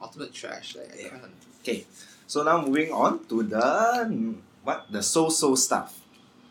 [0.00, 0.76] ultimate trash.
[0.76, 1.18] Like Yeah.
[1.60, 1.84] Okay,
[2.26, 4.34] so now moving on to the
[4.64, 6.00] what the so-so stuff.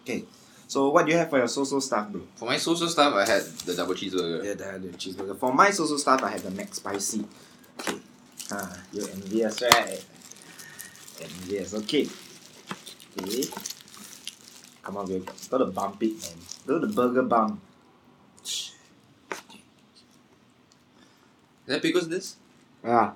[0.03, 0.23] Okay,
[0.67, 2.21] so what do you have for your so-so stuff, bro?
[2.35, 4.45] For my social stuff, I had the double cheeseburger.
[4.45, 5.35] Yeah, the, the cheeseburger.
[5.35, 7.25] For my so-so stuff, I had the McSpicy.
[7.79, 7.97] Okay.
[8.51, 10.05] Ah, you envious, right?
[11.19, 11.73] Envious.
[11.73, 12.07] Okay.
[13.17, 13.49] Okay.
[14.83, 15.29] Come on, babe.
[15.49, 16.37] Gotta bump it, man.
[16.65, 17.61] Do the burger bump.
[18.43, 18.73] Is
[21.67, 22.35] that because this?
[22.83, 23.13] Yeah.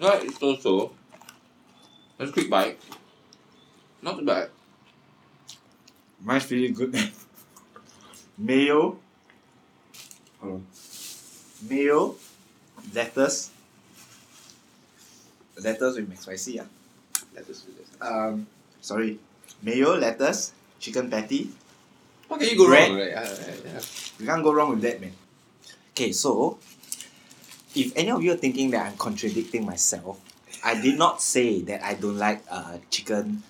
[0.00, 0.92] Right, it's also.
[2.16, 2.80] That's a quick bite.
[4.00, 4.50] Not too bad.
[6.22, 6.94] Mine's really good.
[8.38, 8.98] Mayo.
[10.40, 10.66] Hold on.
[11.68, 12.14] Mayo.
[12.94, 13.50] Lettuce.
[15.64, 16.68] Lettuce with McSpicy, yeah.
[17.34, 17.86] That is good.
[18.00, 18.46] Um,
[18.80, 19.18] sorry.
[19.62, 21.50] Mayo, lettuce, chicken patty.
[22.28, 22.90] What can you go Bread.
[22.90, 22.98] wrong?
[22.98, 23.10] Right?
[23.10, 23.80] Yeah.
[24.18, 25.12] You can't go wrong with that, man.
[25.92, 26.58] Okay, so
[27.74, 30.20] if any of you are thinking that I'm contradicting myself,
[30.64, 33.42] I did not say that I don't like uh, chicken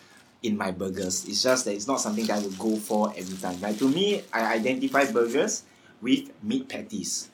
[0.42, 1.26] in my burgers.
[1.28, 3.60] It's just that it's not something that I would go for every time.
[3.60, 5.62] Like to me, I identify burgers
[6.00, 7.28] with meat patties,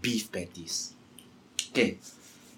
[0.00, 0.94] beef patties.
[1.70, 1.98] Okay,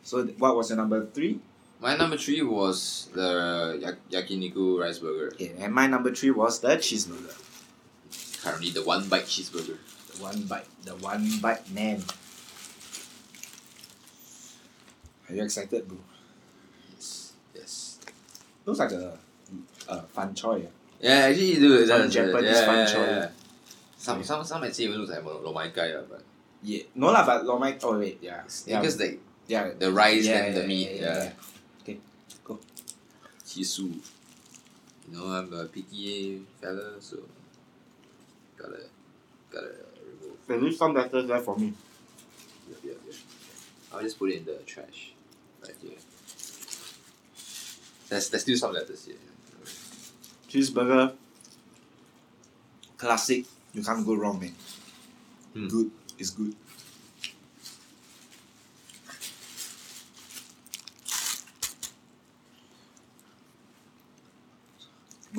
[0.03, 1.41] so what was your number three?
[1.81, 5.33] My number three was the yak- yakiniku rice burger.
[5.33, 7.33] Okay, and my number three was the cheeseburger.
[8.43, 9.77] Currently the one bite cheeseburger.
[10.13, 12.03] The one bite, the one bite man.
[15.29, 15.99] Are you excited, bro?
[16.93, 17.33] Yes.
[17.55, 17.99] Yes.
[18.67, 19.17] Looks like a,
[19.89, 20.67] a fun choy.
[20.67, 20.71] ah.
[21.01, 21.87] Yeah, actually you do.
[21.87, 23.07] Some that's- Japanese yeah, fun yeah, choy.
[23.09, 23.29] yeah.
[23.97, 26.23] Some some some might say it looks like lo lo mai gai, ah, but
[26.63, 26.83] Yeah.
[26.95, 27.77] No lah, but lo mai.
[27.83, 28.43] Oh wait, yeah.
[28.67, 28.81] Yeah.
[28.81, 29.71] because like yeah.
[29.79, 31.23] the rice yeah, and the meat, yeah, yeah.
[31.25, 31.33] yeah,
[31.83, 31.99] Okay,
[32.45, 32.59] go.
[33.45, 33.83] Chisu.
[33.83, 37.19] You know I'm a picky fella, so
[38.57, 38.83] gotta
[39.53, 39.73] gotta
[40.07, 40.39] remove.
[40.47, 41.73] There is some letters there for me.
[42.69, 43.17] Yeah, yeah, yeah.
[43.93, 45.13] I'll just put it in the trash
[45.63, 45.99] right here.
[48.09, 49.17] There's there's still some letters here.
[50.49, 51.13] Cheeseburger.
[52.97, 53.45] Classic.
[53.73, 54.55] You can't go wrong, man.
[55.55, 55.69] Hmm.
[55.69, 55.91] Good.
[56.19, 56.55] It's good.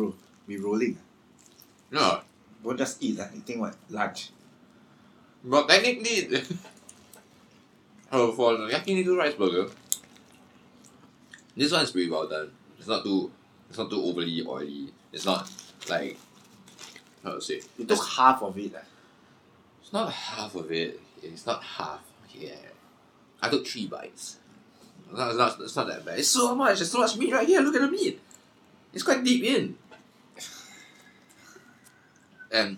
[0.02, 0.16] Bro,
[0.48, 0.98] we rolling.
[1.92, 2.22] No,
[2.64, 3.20] Don't just eat.
[3.20, 3.28] Uh.
[3.34, 3.76] You think what?
[3.90, 4.32] Lunch.
[5.44, 6.42] but technically,
[8.12, 9.70] oh for the yakiniku rice burger,
[11.56, 12.50] this one is pretty well done.
[12.80, 13.32] It's not too
[13.70, 14.92] it's not too overly oily.
[15.14, 15.50] It's not
[15.90, 16.18] like
[17.24, 17.62] how to say.
[17.78, 18.74] You took half of it.
[18.74, 18.80] Uh.
[19.82, 21.00] It's not half of it.
[21.22, 22.02] It's not half.
[22.34, 22.56] Yeah.
[23.42, 24.38] I took three bites.
[25.10, 26.20] It's not, it's not, it's not that bad.
[26.20, 26.78] It's so much.
[26.78, 27.60] There's so much meat right here.
[27.60, 28.20] Look at the meat.
[28.94, 29.78] It's quite deep in.
[32.52, 32.78] And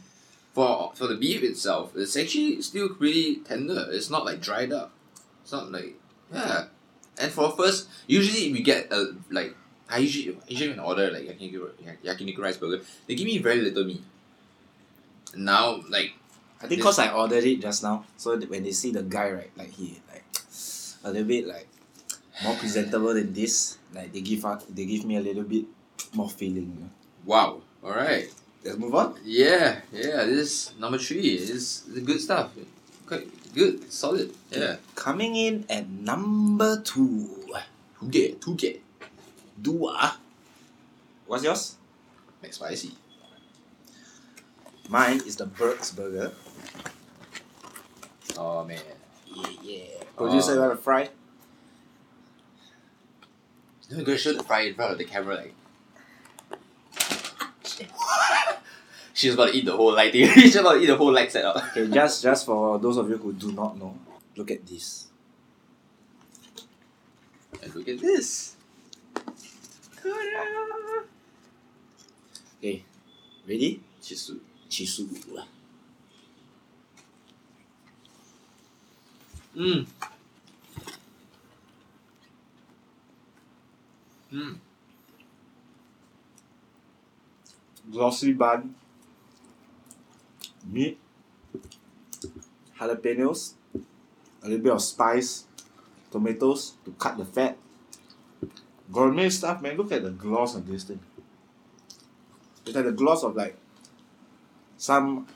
[0.54, 3.88] for for the beef itself, it's actually still pretty tender.
[3.90, 4.92] It's not like dried up.
[5.42, 5.96] It's not like
[6.32, 6.66] yeah.
[7.20, 9.56] And for first, usually we get a like
[9.90, 11.70] I usually usually when I order like yakiniku
[12.04, 14.04] yakiniku rice burger, they give me very little meat.
[15.36, 16.14] Now like
[16.62, 19.52] I think cause I ordered it just now, so when they see the guy right,
[19.58, 20.24] like he like
[21.04, 21.68] a little bit like
[22.42, 25.66] more presentable than this, like they give out, they give me a little bit
[26.14, 26.72] more feeling.
[26.74, 26.90] You know?
[27.26, 27.62] Wow.
[27.84, 28.32] All right.
[28.64, 29.16] Let's move on.
[29.24, 29.82] Yeah.
[29.92, 30.24] Yeah.
[30.26, 31.36] This number three.
[31.36, 32.52] is the good stuff.
[33.06, 33.92] Quite good.
[33.92, 34.34] Solid.
[34.52, 34.78] Yeah.
[34.96, 37.30] Coming in at number two.
[38.40, 38.82] Two get.
[39.62, 40.18] Dua.
[41.28, 41.76] What's yours?
[42.44, 42.92] McSpicy.
[44.90, 46.32] Mine is the Burks Burger.
[48.38, 48.80] Oh man.
[49.34, 50.04] Yeah, yeah.
[50.18, 50.54] Producer, Oh.
[50.56, 51.10] you want to fry?
[53.92, 55.54] I'm gonna show the fry in front of the camera like.
[59.14, 60.28] She's about to eat the whole light thing.
[60.34, 61.58] She's about to eat the whole light setup.
[61.70, 63.98] Okay, just just for those of you who do not know,
[64.36, 65.08] look at this.
[67.62, 68.56] And look at this.
[69.14, 71.04] Ta-da!
[72.58, 72.84] Okay,
[73.48, 73.82] ready?
[74.02, 74.40] Chisu.
[74.70, 75.08] Chisu.
[79.56, 79.86] Mm.
[84.34, 84.58] Mm.
[87.92, 88.74] glossy bun,
[90.64, 91.00] meat,
[92.80, 93.54] jalapenos,
[94.44, 95.46] a little bit of spice,
[96.12, 97.58] tomatoes to cut the fat.
[98.92, 99.78] Gourmet stuff, man.
[99.78, 101.00] Look at the gloss on this thing.
[102.66, 103.58] It's like the gloss of like
[104.78, 105.28] some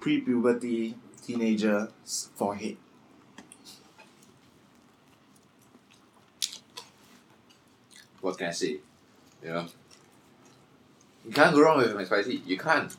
[0.00, 0.94] pre-puberty
[1.26, 2.76] teenager's forehead.
[8.20, 8.80] What can I say?
[9.42, 9.66] You know?
[11.24, 12.46] You can't go wrong with McSpicy.
[12.46, 12.94] You can't.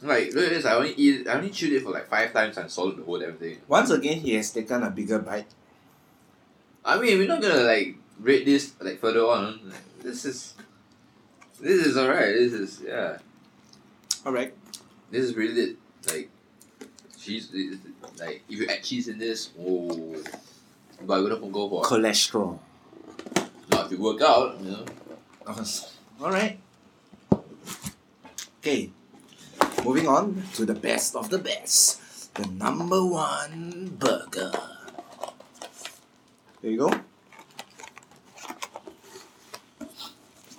[0.00, 0.64] Like, look at this.
[0.64, 3.18] I only eat, I only chewed it for like five times and swallowed the whole
[3.18, 3.58] damn thing.
[3.66, 5.48] Once again, he has taken a bigger bite.
[6.84, 9.72] I mean, we're not gonna like rate this like further on.
[10.02, 10.54] This is,
[11.60, 12.34] this is alright.
[12.34, 13.18] This is yeah.
[14.24, 14.54] All right.
[15.10, 15.76] This is really lit.
[16.06, 16.30] Like,
[17.18, 17.50] cheese.
[18.18, 20.16] Like, if you add cheese in this, oh,
[21.02, 21.82] but I wouldn't go for.
[21.82, 22.58] Cholesterol.
[23.70, 24.84] Not if you work out, you know.
[26.20, 26.58] All right.
[28.60, 28.90] Okay.
[29.84, 32.34] Moving on to the best of the best.
[32.34, 34.52] The number one burger.
[36.60, 36.92] There you go.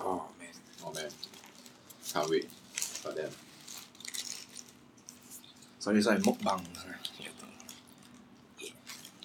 [0.00, 0.54] Oh man.
[0.84, 1.10] Oh man,
[2.12, 3.30] can't wait for them.
[5.78, 6.66] Sorry, sorry, mukbang.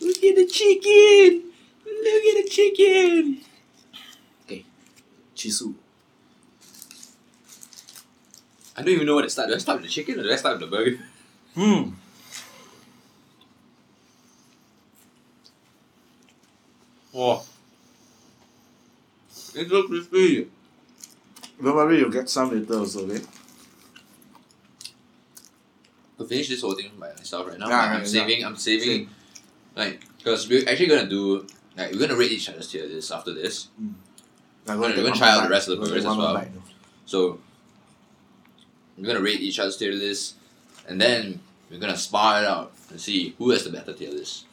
[0.01, 1.51] Look at the chicken!
[1.86, 3.41] Look at the chicken!
[4.43, 4.65] Okay,
[5.36, 5.73] Chisu.
[8.77, 9.51] I don't even know where it started.
[9.51, 10.99] Do I start with the chicken or do I start with the burger?
[11.53, 11.91] Hmm.
[17.13, 17.45] Oh.
[19.29, 20.49] It's so crispy.
[21.63, 23.23] Don't worry, you'll get some later also, okay?
[26.19, 27.69] I'll finish this whole thing by myself right now.
[27.69, 28.47] Yeah, I'm, yeah, saving, yeah.
[28.47, 29.09] I'm saving, I'm saving.
[29.75, 33.33] Like, because we're actually gonna do, like, we're gonna rate each other's tier this after
[33.33, 33.69] this.
[33.81, 33.93] Mm.
[34.67, 36.33] We're, gonna, gonna try out the rest of the burgers as well.
[36.33, 36.61] Bite, no.
[37.05, 37.39] So,
[38.97, 40.36] we're gonna rate each other's tier list,
[40.88, 44.45] and then we're gonna spar it out and see who has the better tier list.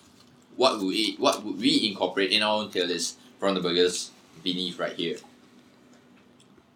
[0.56, 4.10] What would we what would we incorporate in our own tier list from the burgers
[4.42, 5.16] beneath right here?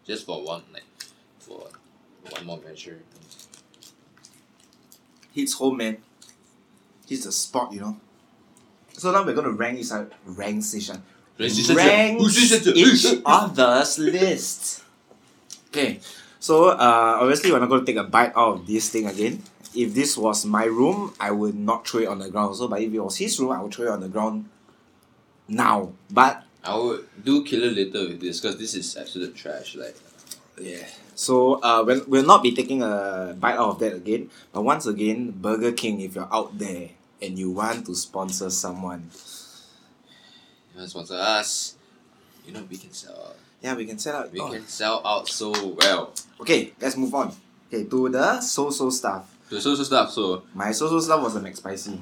[0.07, 0.85] Just for one like
[1.39, 1.69] for
[2.31, 3.01] one more measure.
[5.33, 5.99] Hits home, man.
[7.09, 8.01] Hits the spot, you know.
[8.95, 11.03] So now we're gonna rank each other, rank session.
[11.77, 12.53] rank each
[13.53, 14.83] other's list.
[15.69, 16.01] Okay,
[16.47, 19.43] so uh, obviously we're not gonna take a bite out of this thing again.
[19.75, 22.55] If this was my room, I would not throw it on the ground.
[22.55, 24.49] So, but if it was his room, I would throw it on the ground
[25.49, 25.91] now.
[26.09, 29.75] But I would do kill killer later with this because this is absolute trash.
[29.75, 29.97] Like
[30.57, 30.87] Yeah.
[31.17, 34.31] So uh, we'll, we'll not be taking a bite out of that again.
[34.53, 39.11] But once again, Burger King, if you're out there and you want to sponsor someone,
[40.71, 41.75] you want to sponsor us,
[42.47, 43.35] you know we can sell.
[43.67, 44.31] Yeah, we can sell out.
[44.31, 46.15] We oh, can sell out so well.
[46.41, 47.35] Okay, let's move on.
[47.67, 49.35] Okay, to the so-so stuff.
[49.51, 51.99] The social stuff, so My so-so stuff was the McSpicy.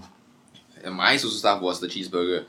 [0.84, 2.44] And my social stuff was the cheeseburger.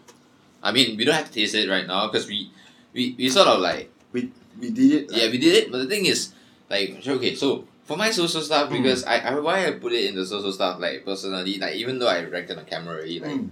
[0.62, 2.52] I mean, we don't have to taste it right now because we,
[2.94, 5.12] we, we sort of like We we did it.
[5.14, 5.72] yeah we did it.
[5.72, 6.34] But the thing is,
[6.70, 8.84] like okay, so for my social stuff Mm.
[8.84, 12.00] because I, I why I put it in the social stuff like personally like even
[12.00, 13.50] though I ranked on camera already like Mm,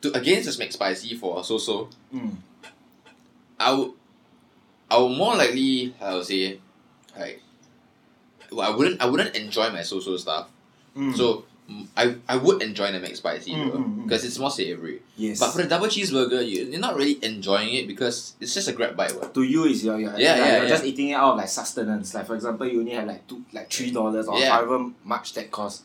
[0.00, 2.32] to against just McSpicy for so mm,
[3.60, 3.92] I would
[4.90, 6.58] I would more likely I would say
[7.18, 7.42] like
[8.50, 10.48] well, I wouldn't I wouldn't enjoy my social stuff.
[10.96, 11.14] mm.
[11.16, 14.02] So mm, I I would enjoy the McSpicy Mm, mm, mm.
[14.04, 15.02] because it's more savory.
[15.16, 15.38] yes.
[15.40, 18.72] But for the double cheeseburger, you, you're not really enjoying it because it's just a
[18.72, 19.14] grab bite.
[19.14, 19.34] What?
[19.34, 20.68] to you is you're, you're, Yeah, you're, yeah, you're yeah.
[20.68, 22.14] just eating it out of like sustenance.
[22.14, 24.52] Like for example, you only have like two like three dollars or Yeah.
[24.52, 25.82] however much that costs.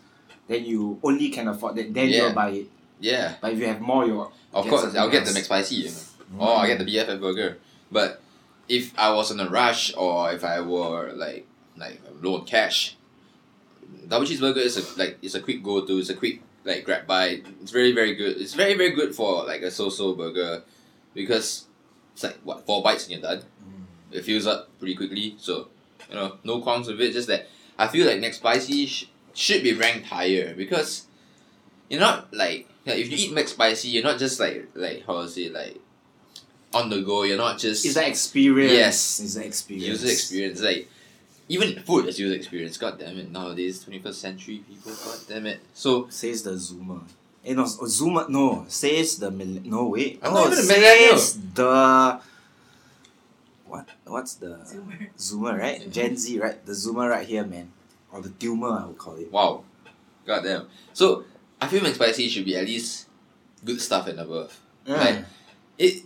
[0.47, 1.93] Then you only can afford that.
[1.93, 2.17] Then Yeah.
[2.27, 2.67] you'll buy it.
[3.01, 5.47] Yeah, But if you have more, you're of course I'll get the else.
[5.49, 5.71] McSpicy.
[5.83, 5.91] You
[6.39, 6.45] know?
[6.45, 7.57] Or I get the BFF burger.
[7.91, 8.21] But
[8.67, 11.45] if I was in a rush or if I were like
[11.77, 12.95] like low on cash,
[14.07, 15.97] double cheeseburger is a like it's a quick go to.
[15.97, 17.45] It's a quick like grab bite.
[17.61, 18.37] It's very very good.
[18.37, 20.63] It's very very good for like a so-so burger
[21.13, 21.65] because
[22.13, 23.39] it's like what four bites and you're done.
[23.39, 23.85] Mm.
[24.11, 25.35] It fills up pretty quickly.
[25.37, 25.69] So
[26.09, 27.13] you know no qualms with it.
[27.13, 27.47] Just that
[27.77, 31.07] I feel like McSpicy sh- should be ranked higher because
[31.89, 35.29] you're not like yeah, if you eat McSpicy, you're not just like like how to
[35.29, 35.79] say like
[36.73, 37.23] on the go.
[37.23, 38.71] You're not just It's that experience.
[38.73, 39.19] Yes.
[39.19, 39.87] It's that experience.
[39.87, 40.61] user experience.
[40.61, 40.89] Like
[41.49, 42.77] even food is user experience.
[42.77, 43.31] God damn it!
[43.31, 44.91] Nowadays, twenty first century people.
[45.05, 45.59] God damn it.
[45.73, 47.01] So Says the Zoomer.
[47.45, 48.63] Eh, no, Zoomer, no.
[48.69, 50.19] Says the mill- No, wait.
[50.23, 51.17] I'm no, not even a millennial.
[51.17, 52.19] says the.
[53.67, 53.89] What?
[54.05, 54.47] What's the.
[54.65, 55.09] Zoomer.
[55.17, 55.81] Zoomer, right?
[55.81, 55.87] Yeah.
[55.89, 56.65] Gen Z, right?
[56.65, 57.71] The Zoomer right here, man.
[58.11, 59.31] Or the tumor, I would call it.
[59.31, 59.63] wow,
[60.25, 60.67] god damn.
[60.93, 61.25] So
[61.59, 63.07] I feel McSpicy should be at least
[63.65, 64.57] good stuff and above.
[64.85, 65.25] Like,
[65.79, 66.03] it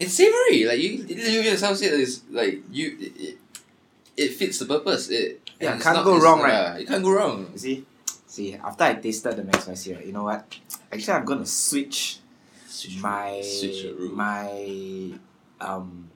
[0.00, 0.64] it's savory.
[0.64, 2.96] Like you, you yourself said, it's like you.
[3.00, 3.38] It, it,
[4.16, 5.08] it fits the purpose.
[5.08, 6.52] It Yeah, can't not- go wrong, right?
[6.52, 7.48] yeah, it can't go wrong.
[7.52, 7.86] You see?
[8.26, 10.44] See, after I tasted the McSpicy, right, you know what?
[10.92, 12.18] Actually, I'm gonna switch
[13.00, 15.12] my switch my
[15.60, 16.10] um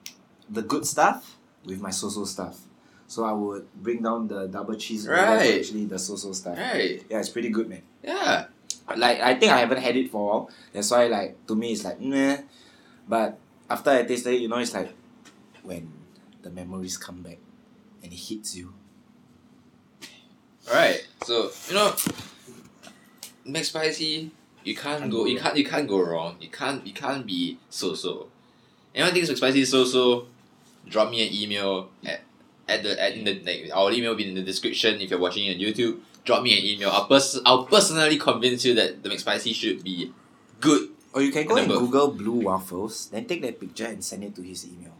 [0.49, 2.59] the good stuff with my so-so stuff.
[3.07, 5.59] So I would bring down the double cheese Right.
[5.59, 6.57] actually the so-so stuff.
[6.57, 7.01] right.
[7.09, 7.81] Yeah, it's pretty good, man.
[8.03, 8.45] Yeah.
[8.95, 10.49] Like I think I haven't had it for a while.
[10.73, 12.41] That's why like to me it's like meh.
[13.07, 13.37] But
[13.69, 14.93] after I tasted it, you know, it's like
[15.63, 15.91] when
[16.41, 17.37] the memories come back
[18.03, 18.73] and it hits you.
[20.67, 21.93] Alright, So you know,
[23.47, 24.29] McSpicy,
[24.63, 25.19] you can't Can't go.
[25.23, 25.55] go You can't.
[25.57, 26.35] You can't go wrong.
[26.41, 26.85] You can't.
[26.85, 28.27] You can't be so so.
[28.93, 30.27] Anyone thinks McSpicy is so so?
[30.89, 32.21] Drop me an email at
[32.67, 35.19] at the at in the like, our email will be in the description if you're
[35.19, 35.99] watching it on YouTube.
[36.25, 36.89] Drop me an email.
[36.89, 40.11] I'll pers- I'll personally convince you that the McSpicy should be
[40.59, 40.89] good.
[41.17, 44.35] Or you can go and Google blue waffles, then take that picture and send it
[44.37, 44.93] to his email.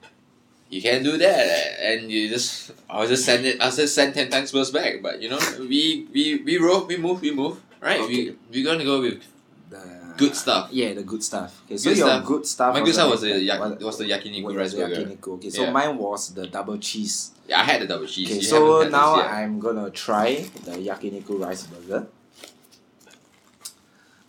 [0.69, 3.61] You can do that, and you just I'll just send it.
[3.61, 4.99] I'll just send ten times worse back.
[5.05, 7.61] But you know, we we we roll, we move, we move.
[7.79, 8.01] Right?
[8.01, 8.33] Okay.
[8.33, 9.21] We we're gonna go with
[9.69, 9.83] The
[10.17, 10.73] good stuff.
[10.73, 11.61] Yeah, the good stuff.
[11.69, 12.25] Okay, so Good your stuff.
[12.25, 12.71] good stuff.
[12.73, 14.95] My good stuff was the yak- was the yakiniku rice the burger.
[15.05, 15.29] yakiniku.
[15.37, 15.71] Okay, so Yeah.
[15.71, 17.31] mine was the double cheese.
[17.47, 18.27] Yeah, I had the double cheese.
[18.27, 19.21] Okay, You so now.
[19.21, 22.07] I'm gonna try the yakiniku rice burger.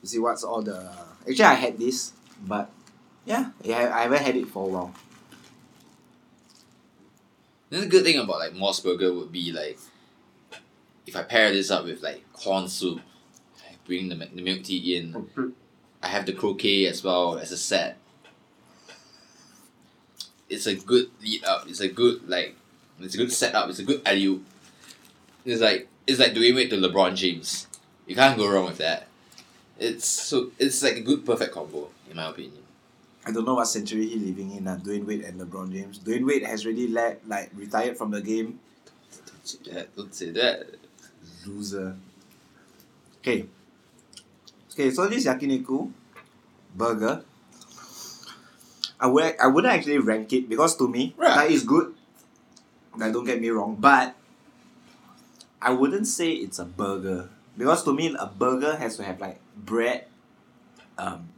[0.03, 0.91] You see what's all the
[1.29, 2.13] actually I had this,
[2.47, 2.71] but
[3.25, 4.95] yeah, yeah I haven't had it for a while.
[7.71, 9.79] Then the good thing about like MOS Burger would be like
[11.07, 13.01] if I pair this up with like corn soup,
[13.61, 15.13] I bring the, the milk tea in.
[15.13, 15.49] Mm-hmm.
[16.03, 17.99] I have the croquette as well as a set.
[20.49, 21.63] it's a good lead up.
[21.63, 22.57] Uh, it's a good like
[23.01, 23.69] it's a good setup.
[23.69, 24.41] It's a good alley
[25.45, 27.67] It's like it's like Dwyane Wade to LeBron James.
[28.07, 29.08] You can't go wrong with that.
[29.79, 32.63] It's so it's like a good perfect combo in my opinion.
[33.27, 34.67] I don't know what century he living in.
[34.67, 35.99] Uh, Dwyane Wade and LeBron James.
[36.01, 38.59] Dwyane Wade has already let like retired from the game.
[39.27, 39.97] Don't say that.
[39.97, 40.67] Don't say that.
[41.47, 41.95] Loser.
[43.21, 43.47] Okay.
[44.73, 45.91] Okay, so this yakiniku
[46.75, 47.23] burger,
[48.99, 51.35] I would I wouldn't actually rank it because to me Right.
[51.47, 51.95] that is good.
[52.97, 54.15] Now don't get me wrong, but
[55.61, 59.39] I wouldn't say it's a burger because to me a burger has to have like
[59.65, 60.05] bread,
[60.97, 61.29] um,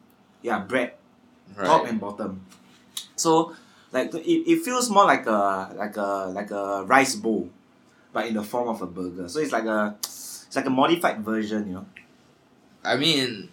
[0.43, 0.95] yeah bread
[1.57, 2.45] top and bottom.
[3.16, 3.55] So
[3.93, 7.51] like it, it feels more like a like a like a rice bowl,
[8.12, 9.29] but in the form of a burger.
[9.29, 11.87] So it's like a it's like a modified version, you know.
[12.83, 13.51] I mean,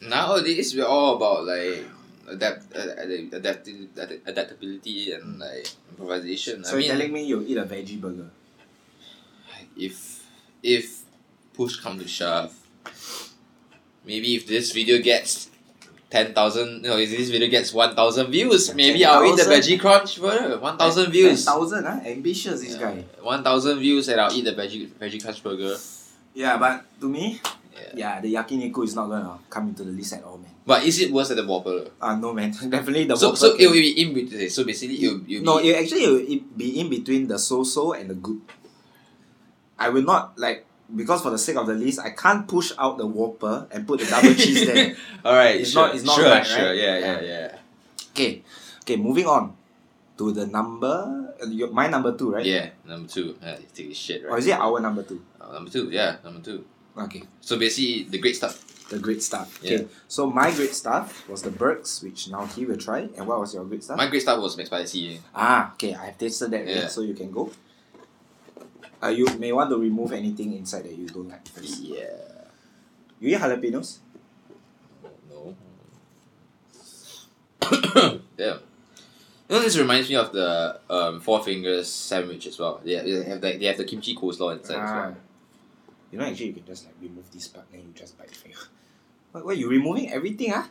[0.00, 1.84] nowadays we're all about like
[2.28, 2.94] adapt, uh,
[3.32, 6.64] adapt, adapt- adaptability and like improvisation.
[6.64, 8.30] So I mean, you're telling me you eat a veggie burger?
[9.76, 10.26] if
[10.62, 11.02] if
[11.54, 12.54] push come to shove,
[14.04, 15.50] maybe if this video gets
[16.10, 19.78] ten thousand, no, if this video gets one thousand views, maybe I'll eat the veggie
[19.80, 20.58] crunch burger.
[20.58, 21.44] One thousand views.
[21.44, 22.00] Thousand, huh?
[22.04, 23.04] Ambitious this guy.
[23.20, 25.76] One thousand views and I'll eat the veggie veggie crunch burger.
[26.34, 27.40] Yeah, but to me,
[27.74, 27.94] Yeah.
[27.94, 30.50] yeah, the yakiniku is not gonna come into the list at all, man.
[30.66, 31.90] But is it worse than the Whopper?
[32.02, 32.50] Ah, no, man.
[32.68, 34.50] Definitely the so Whopper so it will be in between.
[34.50, 38.10] So basically, will, it No, it actually it will be in between the so-so and
[38.10, 38.40] the good.
[39.78, 42.98] I will not like because for the sake of the list, I can't push out
[42.98, 44.96] the Whopper and put the double cheese there.
[45.24, 46.76] All right, It's sure, not- it's not sure, right, sure, right?
[46.76, 47.20] yeah, Yeah.
[47.20, 47.58] yeah, yeah,
[48.12, 48.42] Okay,
[48.82, 49.54] okay, moving on
[50.16, 51.34] to the number.
[51.40, 52.44] Uh, your, my number two, right?
[52.44, 52.70] yeah.
[52.86, 54.32] Number two, uh, take this shit, right?
[54.32, 55.22] Or is it our number two?
[55.40, 56.64] Uh, number two, yeah, number two.
[56.96, 58.64] Okay, So basically, the great stuff.
[58.88, 59.60] the great stuff.
[59.62, 59.74] Yeah.
[59.74, 63.00] Okay, so my great stuff was the Burks, which now he will try.
[63.16, 63.98] And what was your great stuff?
[63.98, 65.20] My great stuff was McSpicy.
[65.34, 66.74] Ah, okay, I have tasted that, Yeah.
[66.74, 66.88] yeah.
[66.88, 67.52] so you can go.
[69.02, 71.80] Uh, you may want to remove anything inside that you don't like first.
[71.82, 72.04] Yeah.
[73.20, 73.98] You eat jalapenos?
[75.30, 75.54] No.
[78.36, 78.58] yeah.
[79.48, 82.80] You know, this reminds me of the um, Four Fingers sandwich as well.
[82.84, 84.96] They, they have like they have the kimchi coleslaw inside as Ah.
[85.00, 85.16] well.
[86.12, 88.54] You know, actually, you can just like remove this part, then you just bite it.
[89.30, 90.66] What, what, you removing everything, ah?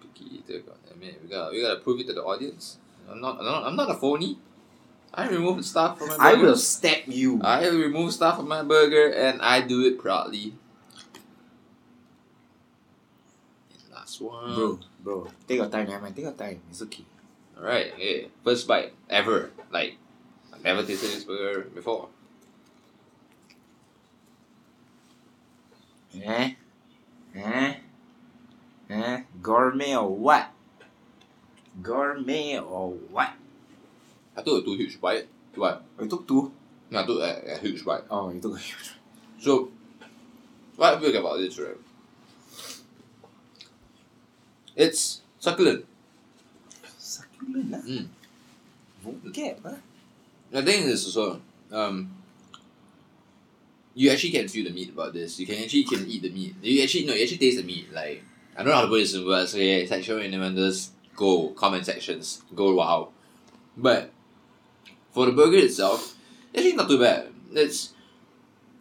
[0.00, 1.20] Picky eater, God damn it.
[1.22, 2.78] We gotta, we gotta prove it to the audience.
[3.10, 4.38] I'm not, I'm not, I'm not a phony.
[5.14, 7.40] I remove stuff from my I will stab you.
[7.42, 10.54] I remove stuff from my burger and I do it proudly.
[13.70, 14.54] And last one.
[14.54, 16.12] bro, bro, take your time, man.
[16.12, 16.60] Take your time.
[16.68, 17.04] It's okay.
[17.56, 18.28] Alright, okay.
[18.42, 19.50] First bite ever.
[19.70, 19.94] Like,
[20.52, 22.08] I've never tasted this burger before.
[26.22, 26.54] Eh?
[27.36, 27.74] Eh?
[28.90, 29.20] Eh?
[29.42, 30.50] Gourmet or what?
[31.82, 33.30] Gourmet or what?
[34.36, 35.28] I took a two huge bite.
[35.54, 35.84] What?
[36.00, 36.52] You took two?
[36.90, 38.02] No, I took a, a huge bite.
[38.10, 38.92] Oh, you took a huge
[39.40, 39.70] So,
[40.76, 41.76] what I feel about this, right?
[44.76, 45.86] It's succulent.
[46.98, 47.82] Succulent, ah.
[47.86, 48.06] Mm.
[49.04, 49.78] Vocab, ah.
[50.50, 52.10] The thing is also, um,
[53.94, 55.38] you actually can feel the meat about this.
[55.38, 56.56] You can actually can eat the meat.
[56.62, 57.92] You actually no, you actually taste the meat.
[57.92, 58.22] Like
[58.56, 59.54] I don't know how to put this in words.
[59.54, 60.90] Okay, sexual innuendos.
[61.14, 62.42] Go comment sections.
[62.54, 63.10] Go wow.
[63.76, 64.10] But
[65.14, 66.16] for the burger itself,
[66.54, 67.30] actually not too bad.
[67.54, 67.94] It's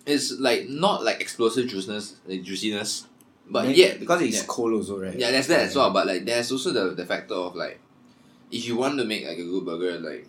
[0.06, 3.06] it's like not like explosive juiciness, like juiciness.
[3.48, 4.48] But Then- yeah, because it's yeah.
[4.48, 5.16] cold also, right?
[5.16, 5.92] Yeah, there's that as well.
[5.92, 7.80] But like, there's also the the factor of like,
[8.52, 10.28] if you want to make like a good burger, like,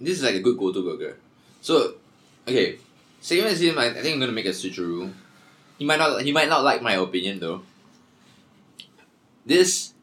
[0.00, 1.16] this is like a good go-to burger.
[1.60, 1.96] So,
[2.46, 2.78] okay,
[3.20, 3.78] same as him.
[3.78, 5.12] I, I think I'm gonna make a switcheroo.
[5.78, 6.22] He might not.
[6.22, 7.62] He might not like my opinion though.
[9.44, 9.94] This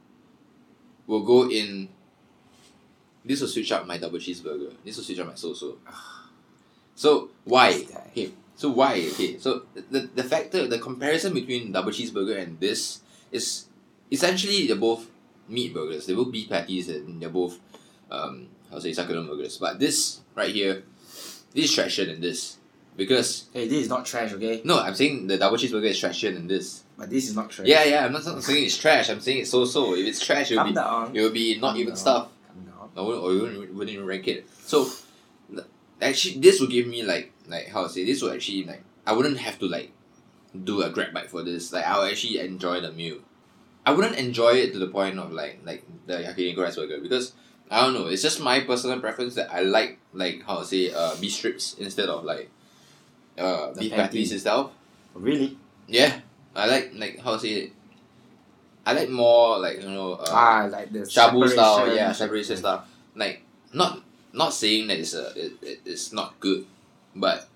[1.08, 1.90] will go in.
[3.26, 4.74] This will switch out my double cheeseburger.
[4.84, 5.78] This will switch out my so-so.
[6.96, 7.86] So why?
[8.12, 8.32] Okay.
[8.56, 8.96] So why?
[9.14, 9.38] Okay.
[9.40, 13.02] So the, the factor, the comparison between double cheeseburger and this
[13.32, 13.66] is
[14.12, 15.08] essentially they're both
[15.50, 16.06] meat burgers.
[16.06, 17.60] They're both beef patties and they're both
[18.12, 19.58] um how to say succulent burgers.
[19.58, 20.84] But this right here,
[21.54, 22.58] this is trashier than this.
[22.96, 24.62] Because Hey, this is not trash, okay?
[24.64, 26.84] no, I'm saying the double cheeseburger is trashier than this.
[26.96, 27.68] But this is not trash.
[27.68, 29.96] Yeah, yeah, I'm not saying it's trash, I'm saying it's so so.
[29.96, 31.16] If it's trash it'll Calm be down.
[31.16, 31.98] it will be not Calm even down.
[31.98, 32.28] stuff.
[32.96, 34.48] I wouldn't, or you wouldn't, wouldn't even rank it.
[34.66, 34.88] So,
[36.02, 39.14] actually, this will give me like like how to say this will actually like I
[39.14, 39.92] wouldn't have to like
[40.64, 41.74] do a grab bite for this.
[41.74, 43.18] Like I'll actually enjoy the meal.
[43.86, 47.34] I wouldn't enjoy it to the point of like like the yakiniku rice burger because
[47.72, 48.08] I don't know.
[48.08, 51.76] It's just my personal preference that I like like how to say uh beef strips
[51.80, 52.50] instead of like
[53.38, 54.72] uh The beef patties itself.
[55.16, 55.58] Really?
[55.88, 56.22] Yeah,
[56.56, 57.72] I like like how to say it.
[58.86, 62.86] I like more like you know uh, ah, like the shabu style, yeah, separation style.
[63.16, 63.42] Like
[63.74, 64.02] not
[64.34, 66.66] not saying that it's a it, it, it's not good,
[67.16, 67.48] but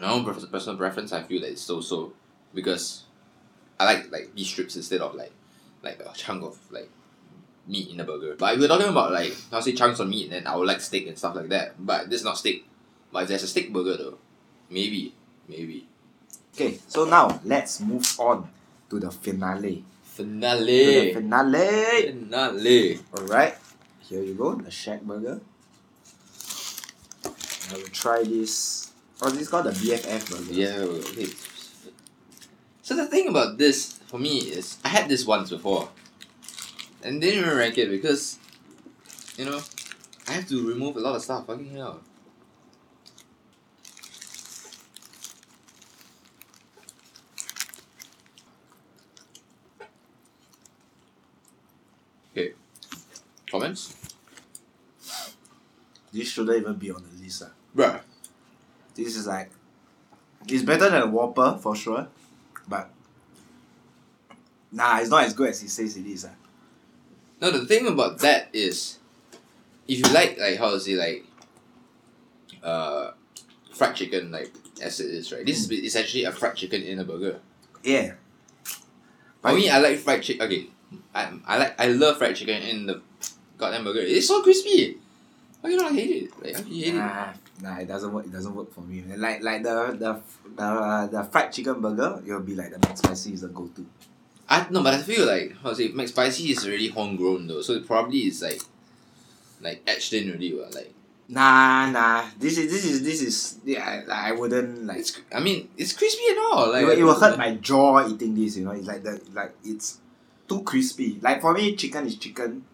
[0.00, 2.12] my own personal preference, I feel that it's so so
[2.54, 3.04] because
[3.78, 5.32] I like like beef strips instead of like
[5.82, 6.88] like a chunk of like
[7.66, 8.36] meat in a burger.
[8.38, 10.80] But if we're talking about like I'll say chunks of meat, then I would like
[10.80, 11.74] steak and stuff like that.
[11.84, 12.66] But this is not steak.
[13.12, 14.18] But if there's a steak burger though,
[14.70, 15.14] maybe
[15.48, 15.86] maybe
[16.54, 18.50] Okay, so now let's move on
[18.90, 19.84] to the finale.
[20.20, 22.12] Finale finale.
[22.12, 23.00] finale.
[23.16, 23.56] Alright,
[24.00, 25.40] here you go, the Shack Burger.
[27.24, 28.92] I will try this.
[29.22, 30.52] Oh, this is called the BFF burger.
[30.52, 30.76] Yeah.
[30.76, 31.32] Okay.
[32.82, 35.88] So the thing about this for me is I had this once before,
[37.02, 38.38] and didn't even rank it because,
[39.38, 39.60] you know,
[40.28, 41.46] I have to remove a lot of stuff.
[41.46, 42.02] Fucking hell.
[52.32, 52.54] Okay.
[53.50, 53.94] Comments?
[56.12, 57.42] This shouldn't even be on the list.
[57.44, 57.50] ah.
[57.76, 58.00] Bruh.
[58.94, 59.50] This is like,
[60.48, 62.08] it's better than a Whopper for sure,
[62.68, 62.90] but
[64.72, 66.24] nah, it's not as good as he says it is.
[66.24, 66.34] ah.
[67.40, 68.98] No, the thing about that is,
[69.88, 71.24] if you like like how to say like,
[72.62, 73.12] uh,
[73.72, 75.46] fried chicken like as it is right.
[75.46, 77.40] This is essentially a fried chicken in a burger.
[77.82, 78.14] Yeah.
[79.40, 80.44] For me, I like fried chicken.
[80.46, 80.66] Okay,
[81.14, 83.00] I I like I love fried chicken in the
[83.60, 84.00] goddamn burger.
[84.00, 84.96] It's so crispy.
[85.62, 86.42] How you not hate it?
[86.42, 86.98] Like how you hate it?
[86.98, 87.32] Nah,
[87.62, 88.24] nah, it doesn't work.
[88.24, 89.04] It doesn't work for me.
[89.16, 90.20] Like like the the
[90.56, 93.86] the, the fried chicken burger, it'll be like the McSpicy is the go to.
[94.48, 97.74] I no, but I feel like how to say McSpicy is already homegrown though, so
[97.74, 98.62] it probably is like
[99.60, 100.54] like etched in already.
[100.54, 100.94] what, Like
[101.30, 102.26] Nah, nah.
[102.36, 104.02] This is this is this is yeah.
[104.04, 104.98] Like, I wouldn't like.
[104.98, 106.72] it's I mean it's crispy and all.
[106.72, 108.56] Like it, will, it will hurt my jaw eating this.
[108.56, 110.00] You know, it's like the like it's
[110.48, 111.20] too crispy.
[111.22, 112.64] Like for me, chicken is chicken.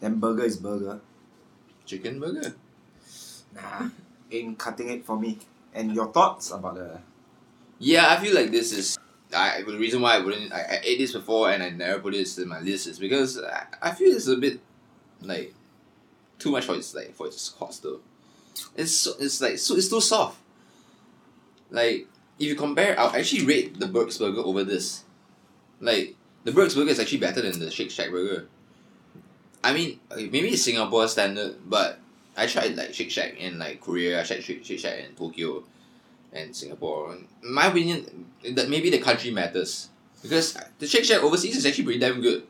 [0.00, 1.00] Then burger is burger.
[1.86, 2.54] chicken burger.
[3.54, 3.88] Nah,
[4.30, 5.38] ain't cutting it for me.
[5.74, 6.98] And your thoughts about the?
[7.78, 8.98] Yeah, I feel like this is.
[9.34, 12.14] I the reason why I wouldn't I, I ate this before and I never put
[12.14, 14.58] this in my list is because I, I feel it's a bit
[15.20, 15.52] like
[16.38, 18.00] too much for its like for its cost though.
[18.74, 20.40] It's so, it's like so it's too soft.
[21.70, 22.06] Like
[22.38, 25.04] if you compare, I'll actually rate the Burks Burger over this.
[25.80, 28.48] Like the Burks Burger is actually better than the Shake Shack Burger.
[29.62, 31.98] I mean, maybe it's Singapore standard, but
[32.36, 34.20] I tried like Shake Shack in like Korea.
[34.20, 35.64] I tried Shake, Shake Shack in Tokyo,
[36.32, 37.14] and Singapore.
[37.14, 39.88] In my opinion, that maybe the country matters
[40.22, 42.44] because the Shake Shack overseas is actually pretty damn good.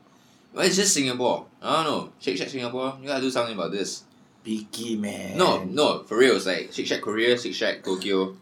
[0.55, 1.47] But it's just Singapore.
[1.63, 2.13] I don't know.
[2.21, 4.05] Shake Shack Singapore, you gotta do something about this.
[4.45, 5.37] Picky man.
[5.37, 6.37] No, no, for real.
[6.37, 8.37] It's like Shake Shack Korea, Shake Shack Tokyo.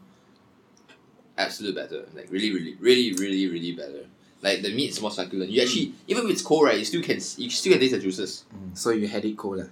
[1.39, 2.07] Absolute better.
[2.15, 4.07] Like really, really, really, really, really better.
[4.43, 5.51] Like the meat is more succulent.
[5.51, 6.79] You actually even if it's cold, right?
[6.79, 8.45] You still can you still can taste the juices.
[8.55, 9.67] Mm, so you had it cold, lah.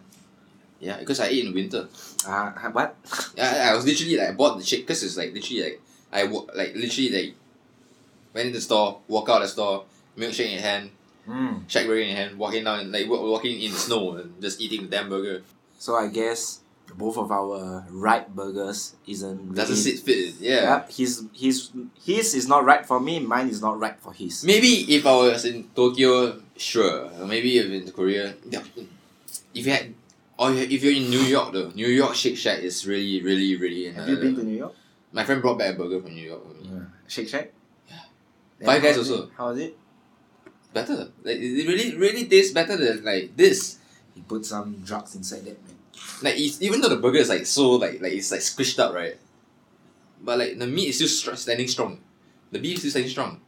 [0.80, 1.88] Yeah, because I ate in winter.
[2.26, 2.96] Ah, uh, what?
[3.38, 5.80] I, I was literally like I bought the shake because it's like literally like
[6.12, 7.34] I wa- like literally like
[8.32, 9.84] went in the store, walk out of the store,
[10.16, 10.90] milkshake in hand,
[11.28, 11.64] Mm.
[11.70, 14.88] shack burger in hand, walking down like walking in the snow and just eating the
[14.88, 15.40] damn burger.
[15.78, 16.60] So I guess
[16.96, 20.34] both of our uh, right burgers isn't Doesn't really- sit fit.
[20.40, 20.62] Yeah.
[20.78, 21.70] Yep, his his
[22.04, 23.18] his is not right for me.
[23.20, 24.44] Mine is not right for his.
[24.44, 27.10] Maybe if I was in Tokyo, sure.
[27.26, 28.62] Maybe if in Korea, yeah.
[29.54, 29.94] if you had,
[30.38, 33.90] or if you're in New York though, New York Shake Shack is really, really, really.
[33.92, 34.74] Have you been to New York?
[35.12, 36.42] My friend brought back a burger from New York.
[36.46, 36.70] for me.
[36.72, 36.86] Yeah.
[37.08, 37.52] Shake Shack.
[37.88, 37.96] Yeah.
[38.58, 39.24] Then Five Guys also.
[39.24, 39.30] It?
[39.36, 39.78] How is it?
[40.72, 41.10] Better.
[41.22, 43.78] Like it really, really tastes better than like this.
[44.14, 45.74] He put some drugs inside that man.
[46.22, 48.94] Like it's, even though the burger is like so like like it's like squished up
[48.94, 49.16] right,
[50.22, 52.00] but like the meat is still str- standing strong.
[52.50, 53.40] The beef is still standing strong.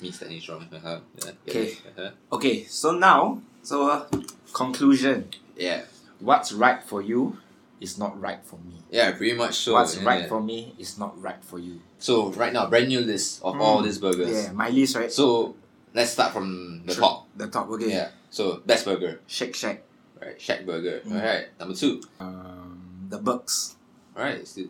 [0.00, 0.68] Meat standing strong.
[0.72, 1.00] Uh-huh.
[1.48, 1.72] Okay.
[1.72, 2.10] Uh-huh.
[2.32, 4.06] Okay, so now, so uh,
[4.52, 5.28] conclusion.
[5.56, 5.82] Yeah.
[6.20, 7.38] What's right for you
[7.80, 8.80] is not right for me.
[8.90, 9.12] Yeah.
[9.12, 9.74] Pretty much so.
[9.74, 10.04] What's yeah.
[10.06, 11.80] right for me is not right for you.
[11.98, 13.84] So right now, brand new list of all Mm.
[13.84, 14.30] these burgers.
[14.32, 15.12] Yeah, my list, right?
[15.12, 15.54] So
[15.92, 17.02] let's start from the Sure.
[17.02, 17.28] top.
[17.36, 17.90] The top, okay.
[17.90, 18.08] Yeah.
[18.30, 19.82] So best burger, Shake Shack.
[20.20, 20.40] Right?
[20.40, 21.00] Shack Burger.
[21.06, 21.12] Mm.
[21.16, 21.46] Alright.
[21.58, 22.02] Number two.
[22.20, 23.76] Um, the Bucks.
[24.16, 24.46] Alright.
[24.46, 24.66] Still,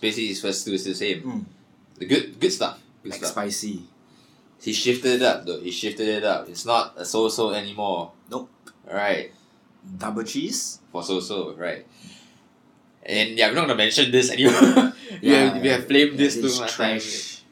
[0.00, 1.22] basically, his first two is the same.
[1.22, 1.44] Mm.
[1.98, 2.80] The good, good stuff.
[3.02, 3.32] Good Like stuff.
[3.32, 3.84] spicy.
[4.60, 5.60] He shifted it up though.
[5.60, 6.48] He shifted it up.
[6.48, 8.12] It's not a so-so anymore.
[8.30, 8.48] Nope.
[8.88, 9.32] Alright.
[9.98, 10.80] Double cheese.
[10.90, 11.84] For so-so, right?
[13.04, 14.92] And yeah, we're not gonna mention this anymore.
[15.22, 17.42] we, have, we have flamed this it's too much trash.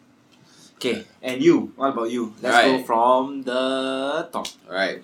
[0.76, 1.72] Okay, and you?
[1.76, 2.32] What about you?
[2.40, 2.78] Let's Right.
[2.78, 4.46] go from the top.
[4.66, 5.02] Alright.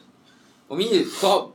[0.66, 1.55] For me, top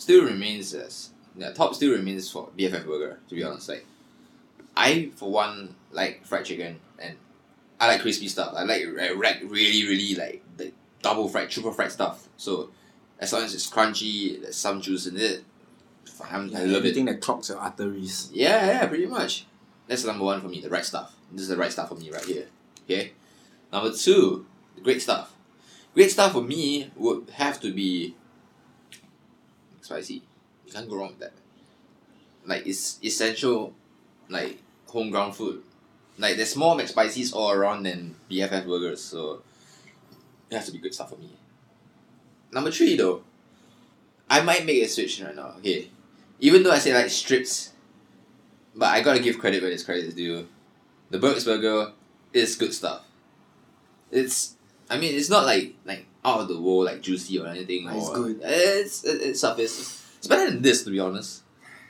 [0.00, 3.18] still remains as yeah, top still remains for BFF burger.
[3.28, 3.86] To be honest, like
[4.76, 7.16] I for one like fried chicken and
[7.78, 8.54] I like crispy stuff.
[8.56, 10.72] I like I like really really like the
[11.02, 12.28] double fried, triple fried stuff.
[12.36, 12.70] So
[13.18, 15.44] as long as it's crunchy, there's some juice in it.
[16.30, 16.76] I'm, I love it.
[16.76, 18.30] Everything that clogs your arteries.
[18.32, 19.46] Yeah, yeah, pretty much.
[19.86, 21.14] That's number one for me, the right stuff.
[21.32, 22.46] This is the right stuff for me right here.
[22.84, 23.12] Okay?
[23.72, 25.34] Number two, the great stuff.
[25.94, 28.14] Great stuff for me would have to be
[29.90, 30.22] spicy.
[30.66, 31.32] You can't go wrong with that.
[32.46, 33.74] Like it's essential
[34.28, 35.62] like home ground food.
[36.18, 39.42] Like there's more McSpicy's all around than BFF burgers, so
[40.48, 41.30] it has to be good stuff for me.
[42.52, 43.22] Number three though,
[44.28, 45.54] I might make a switch right now.
[45.58, 45.90] Okay,
[46.38, 47.72] even though I say like strips,
[48.74, 50.46] but I gotta give credit where it's credit is due.
[51.10, 51.92] The Burks Burger
[52.32, 53.02] is good stuff.
[54.12, 54.54] It's,
[54.88, 57.84] I mean, it's not like like out of the world like juicy or anything.
[57.86, 58.40] But it's or- good.
[58.42, 60.04] It's it, it's surface.
[60.18, 61.42] It's better than this to be honest.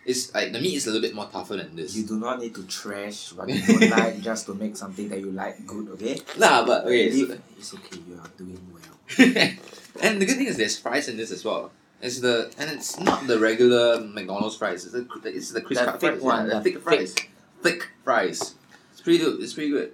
[0.07, 1.95] It's like the meat is a little bit more tougher than this.
[1.95, 5.21] You do not need to trash what you don't like just to make something that
[5.21, 6.21] you like good, okay?
[6.39, 7.11] Nah, but okay.
[7.11, 8.81] So- it's okay, you are doing well.
[10.03, 11.71] and the good thing is there's fries in this as well.
[12.01, 14.85] It's the and it's not the regular McDonald's fries.
[14.85, 16.23] It's the it's the crisp cut thick fries.
[16.23, 17.15] one, yeah, the the thick fries.
[17.63, 18.55] Thick fries.
[18.93, 19.41] It's pretty good.
[19.43, 19.93] It's pretty good.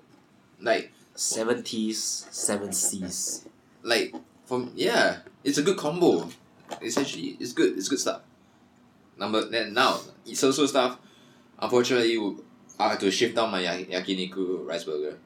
[0.60, 3.45] Like Seven T's, seven C's.
[3.86, 4.10] Like
[4.44, 6.26] from yeah, it's a good combo.
[6.82, 7.78] Essentially, it's good.
[7.78, 8.22] It's good stuff.
[9.16, 10.98] Number then now it's also stuff.
[11.58, 12.18] Unfortunately,
[12.78, 15.16] I have to shift down my ya- yakiniku rice burger,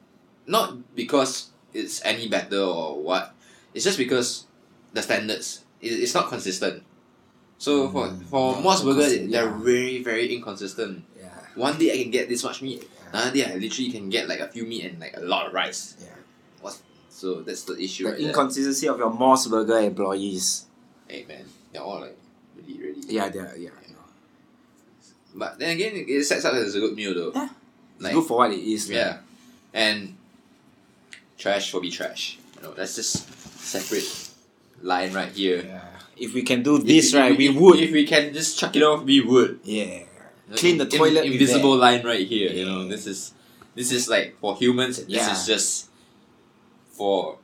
[0.45, 3.33] not because it's any better or what.
[3.73, 4.45] It's just because
[4.93, 5.65] the standards.
[5.81, 6.83] It, it's not consistent.
[7.57, 9.57] So for Mm, for not MOS Burger, they're yeah.
[9.59, 11.03] very very inconsistent.
[11.17, 11.29] Yeah.
[11.55, 12.85] One day I can get this much meat.
[12.85, 13.09] yeah.
[13.11, 15.53] Another day I literally can get like a few meat and like a lot of
[15.53, 15.97] rice.
[15.99, 16.20] yeah.
[17.21, 18.05] So that's the issue.
[18.05, 18.27] The right there.
[18.33, 20.65] inconsistency of your MOS Burger employees.
[21.07, 22.17] Hey man, they're all like
[22.57, 23.01] really really.
[23.13, 23.69] Yeah, they're, yeah.
[23.93, 24.01] Know.
[25.37, 27.29] But then again, it- sets up as a good meal though.
[27.35, 27.49] Yeah.
[27.95, 28.89] It's Like good for what it is.
[28.89, 28.97] lah.
[28.97, 29.13] yeah,
[29.69, 30.17] and
[31.37, 32.39] trash will be trash.
[32.57, 33.21] You know that's just
[33.61, 34.09] separate
[34.81, 35.61] line right here.
[35.61, 35.85] Yeah.
[36.17, 37.77] If we can do this if- right, if- we if- would.
[37.85, 39.61] If we can just chuck it off, we would.
[39.61, 40.09] yeah.
[40.57, 42.49] Clean the In- toilet invisible line right here.
[42.49, 43.31] You know this is
[43.77, 44.97] this is like for humans.
[45.05, 45.29] This Yeah.
[45.37, 45.69] is just
[46.91, 47.37] for.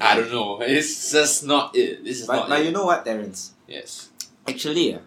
[0.00, 0.60] I don't know.
[0.66, 2.04] It's just not it.
[2.04, 2.66] This is But, not but it.
[2.66, 3.52] you know what, Terence?
[3.66, 4.10] Yes.
[4.46, 4.98] Actually,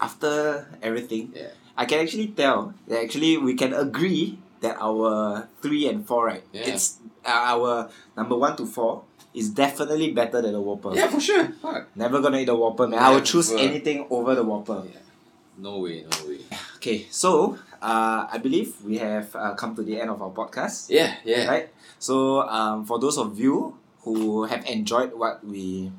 [0.00, 1.54] after everything, Yeah.
[1.76, 6.44] I can actually tell that actually we can agree that our three and four, right?
[6.52, 6.68] Yeah.
[6.74, 10.92] It's uh, our number one to four is definitely better than the Whopper.
[10.94, 11.48] Yeah, for sure.
[11.62, 11.88] Fuck.
[11.96, 12.98] Never gonna eat the Whopper, man.
[12.98, 14.82] I would choose anything over the Whopper.
[14.84, 15.00] Yeah.
[15.56, 16.04] No way.
[16.04, 16.40] No way.
[16.76, 20.90] Okay, so uh, I believe we have uh, come to the end of our podcast.
[20.90, 21.14] Yeah.
[21.24, 21.46] Yeah.
[21.48, 21.68] Right?
[22.02, 25.92] So um, for those of you who have enjoyed what we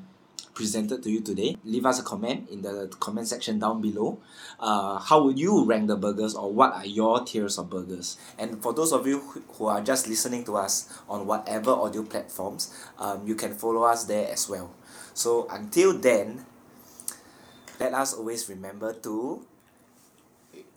[0.52, 4.18] presented to you today, leave us a comment in the comment section down below.
[4.60, 8.18] Uh, how would you rank the burgers or what are your tiers of burgers?
[8.38, 9.20] And for those of you
[9.56, 14.04] who- are just listening to us on whatever audio platforms, um, you can follow us
[14.04, 14.74] there as well.
[15.14, 16.44] So until then,
[17.80, 19.40] let us always remember to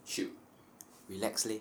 [0.06, 0.32] Shoot.
[1.10, 1.60] relax, leh.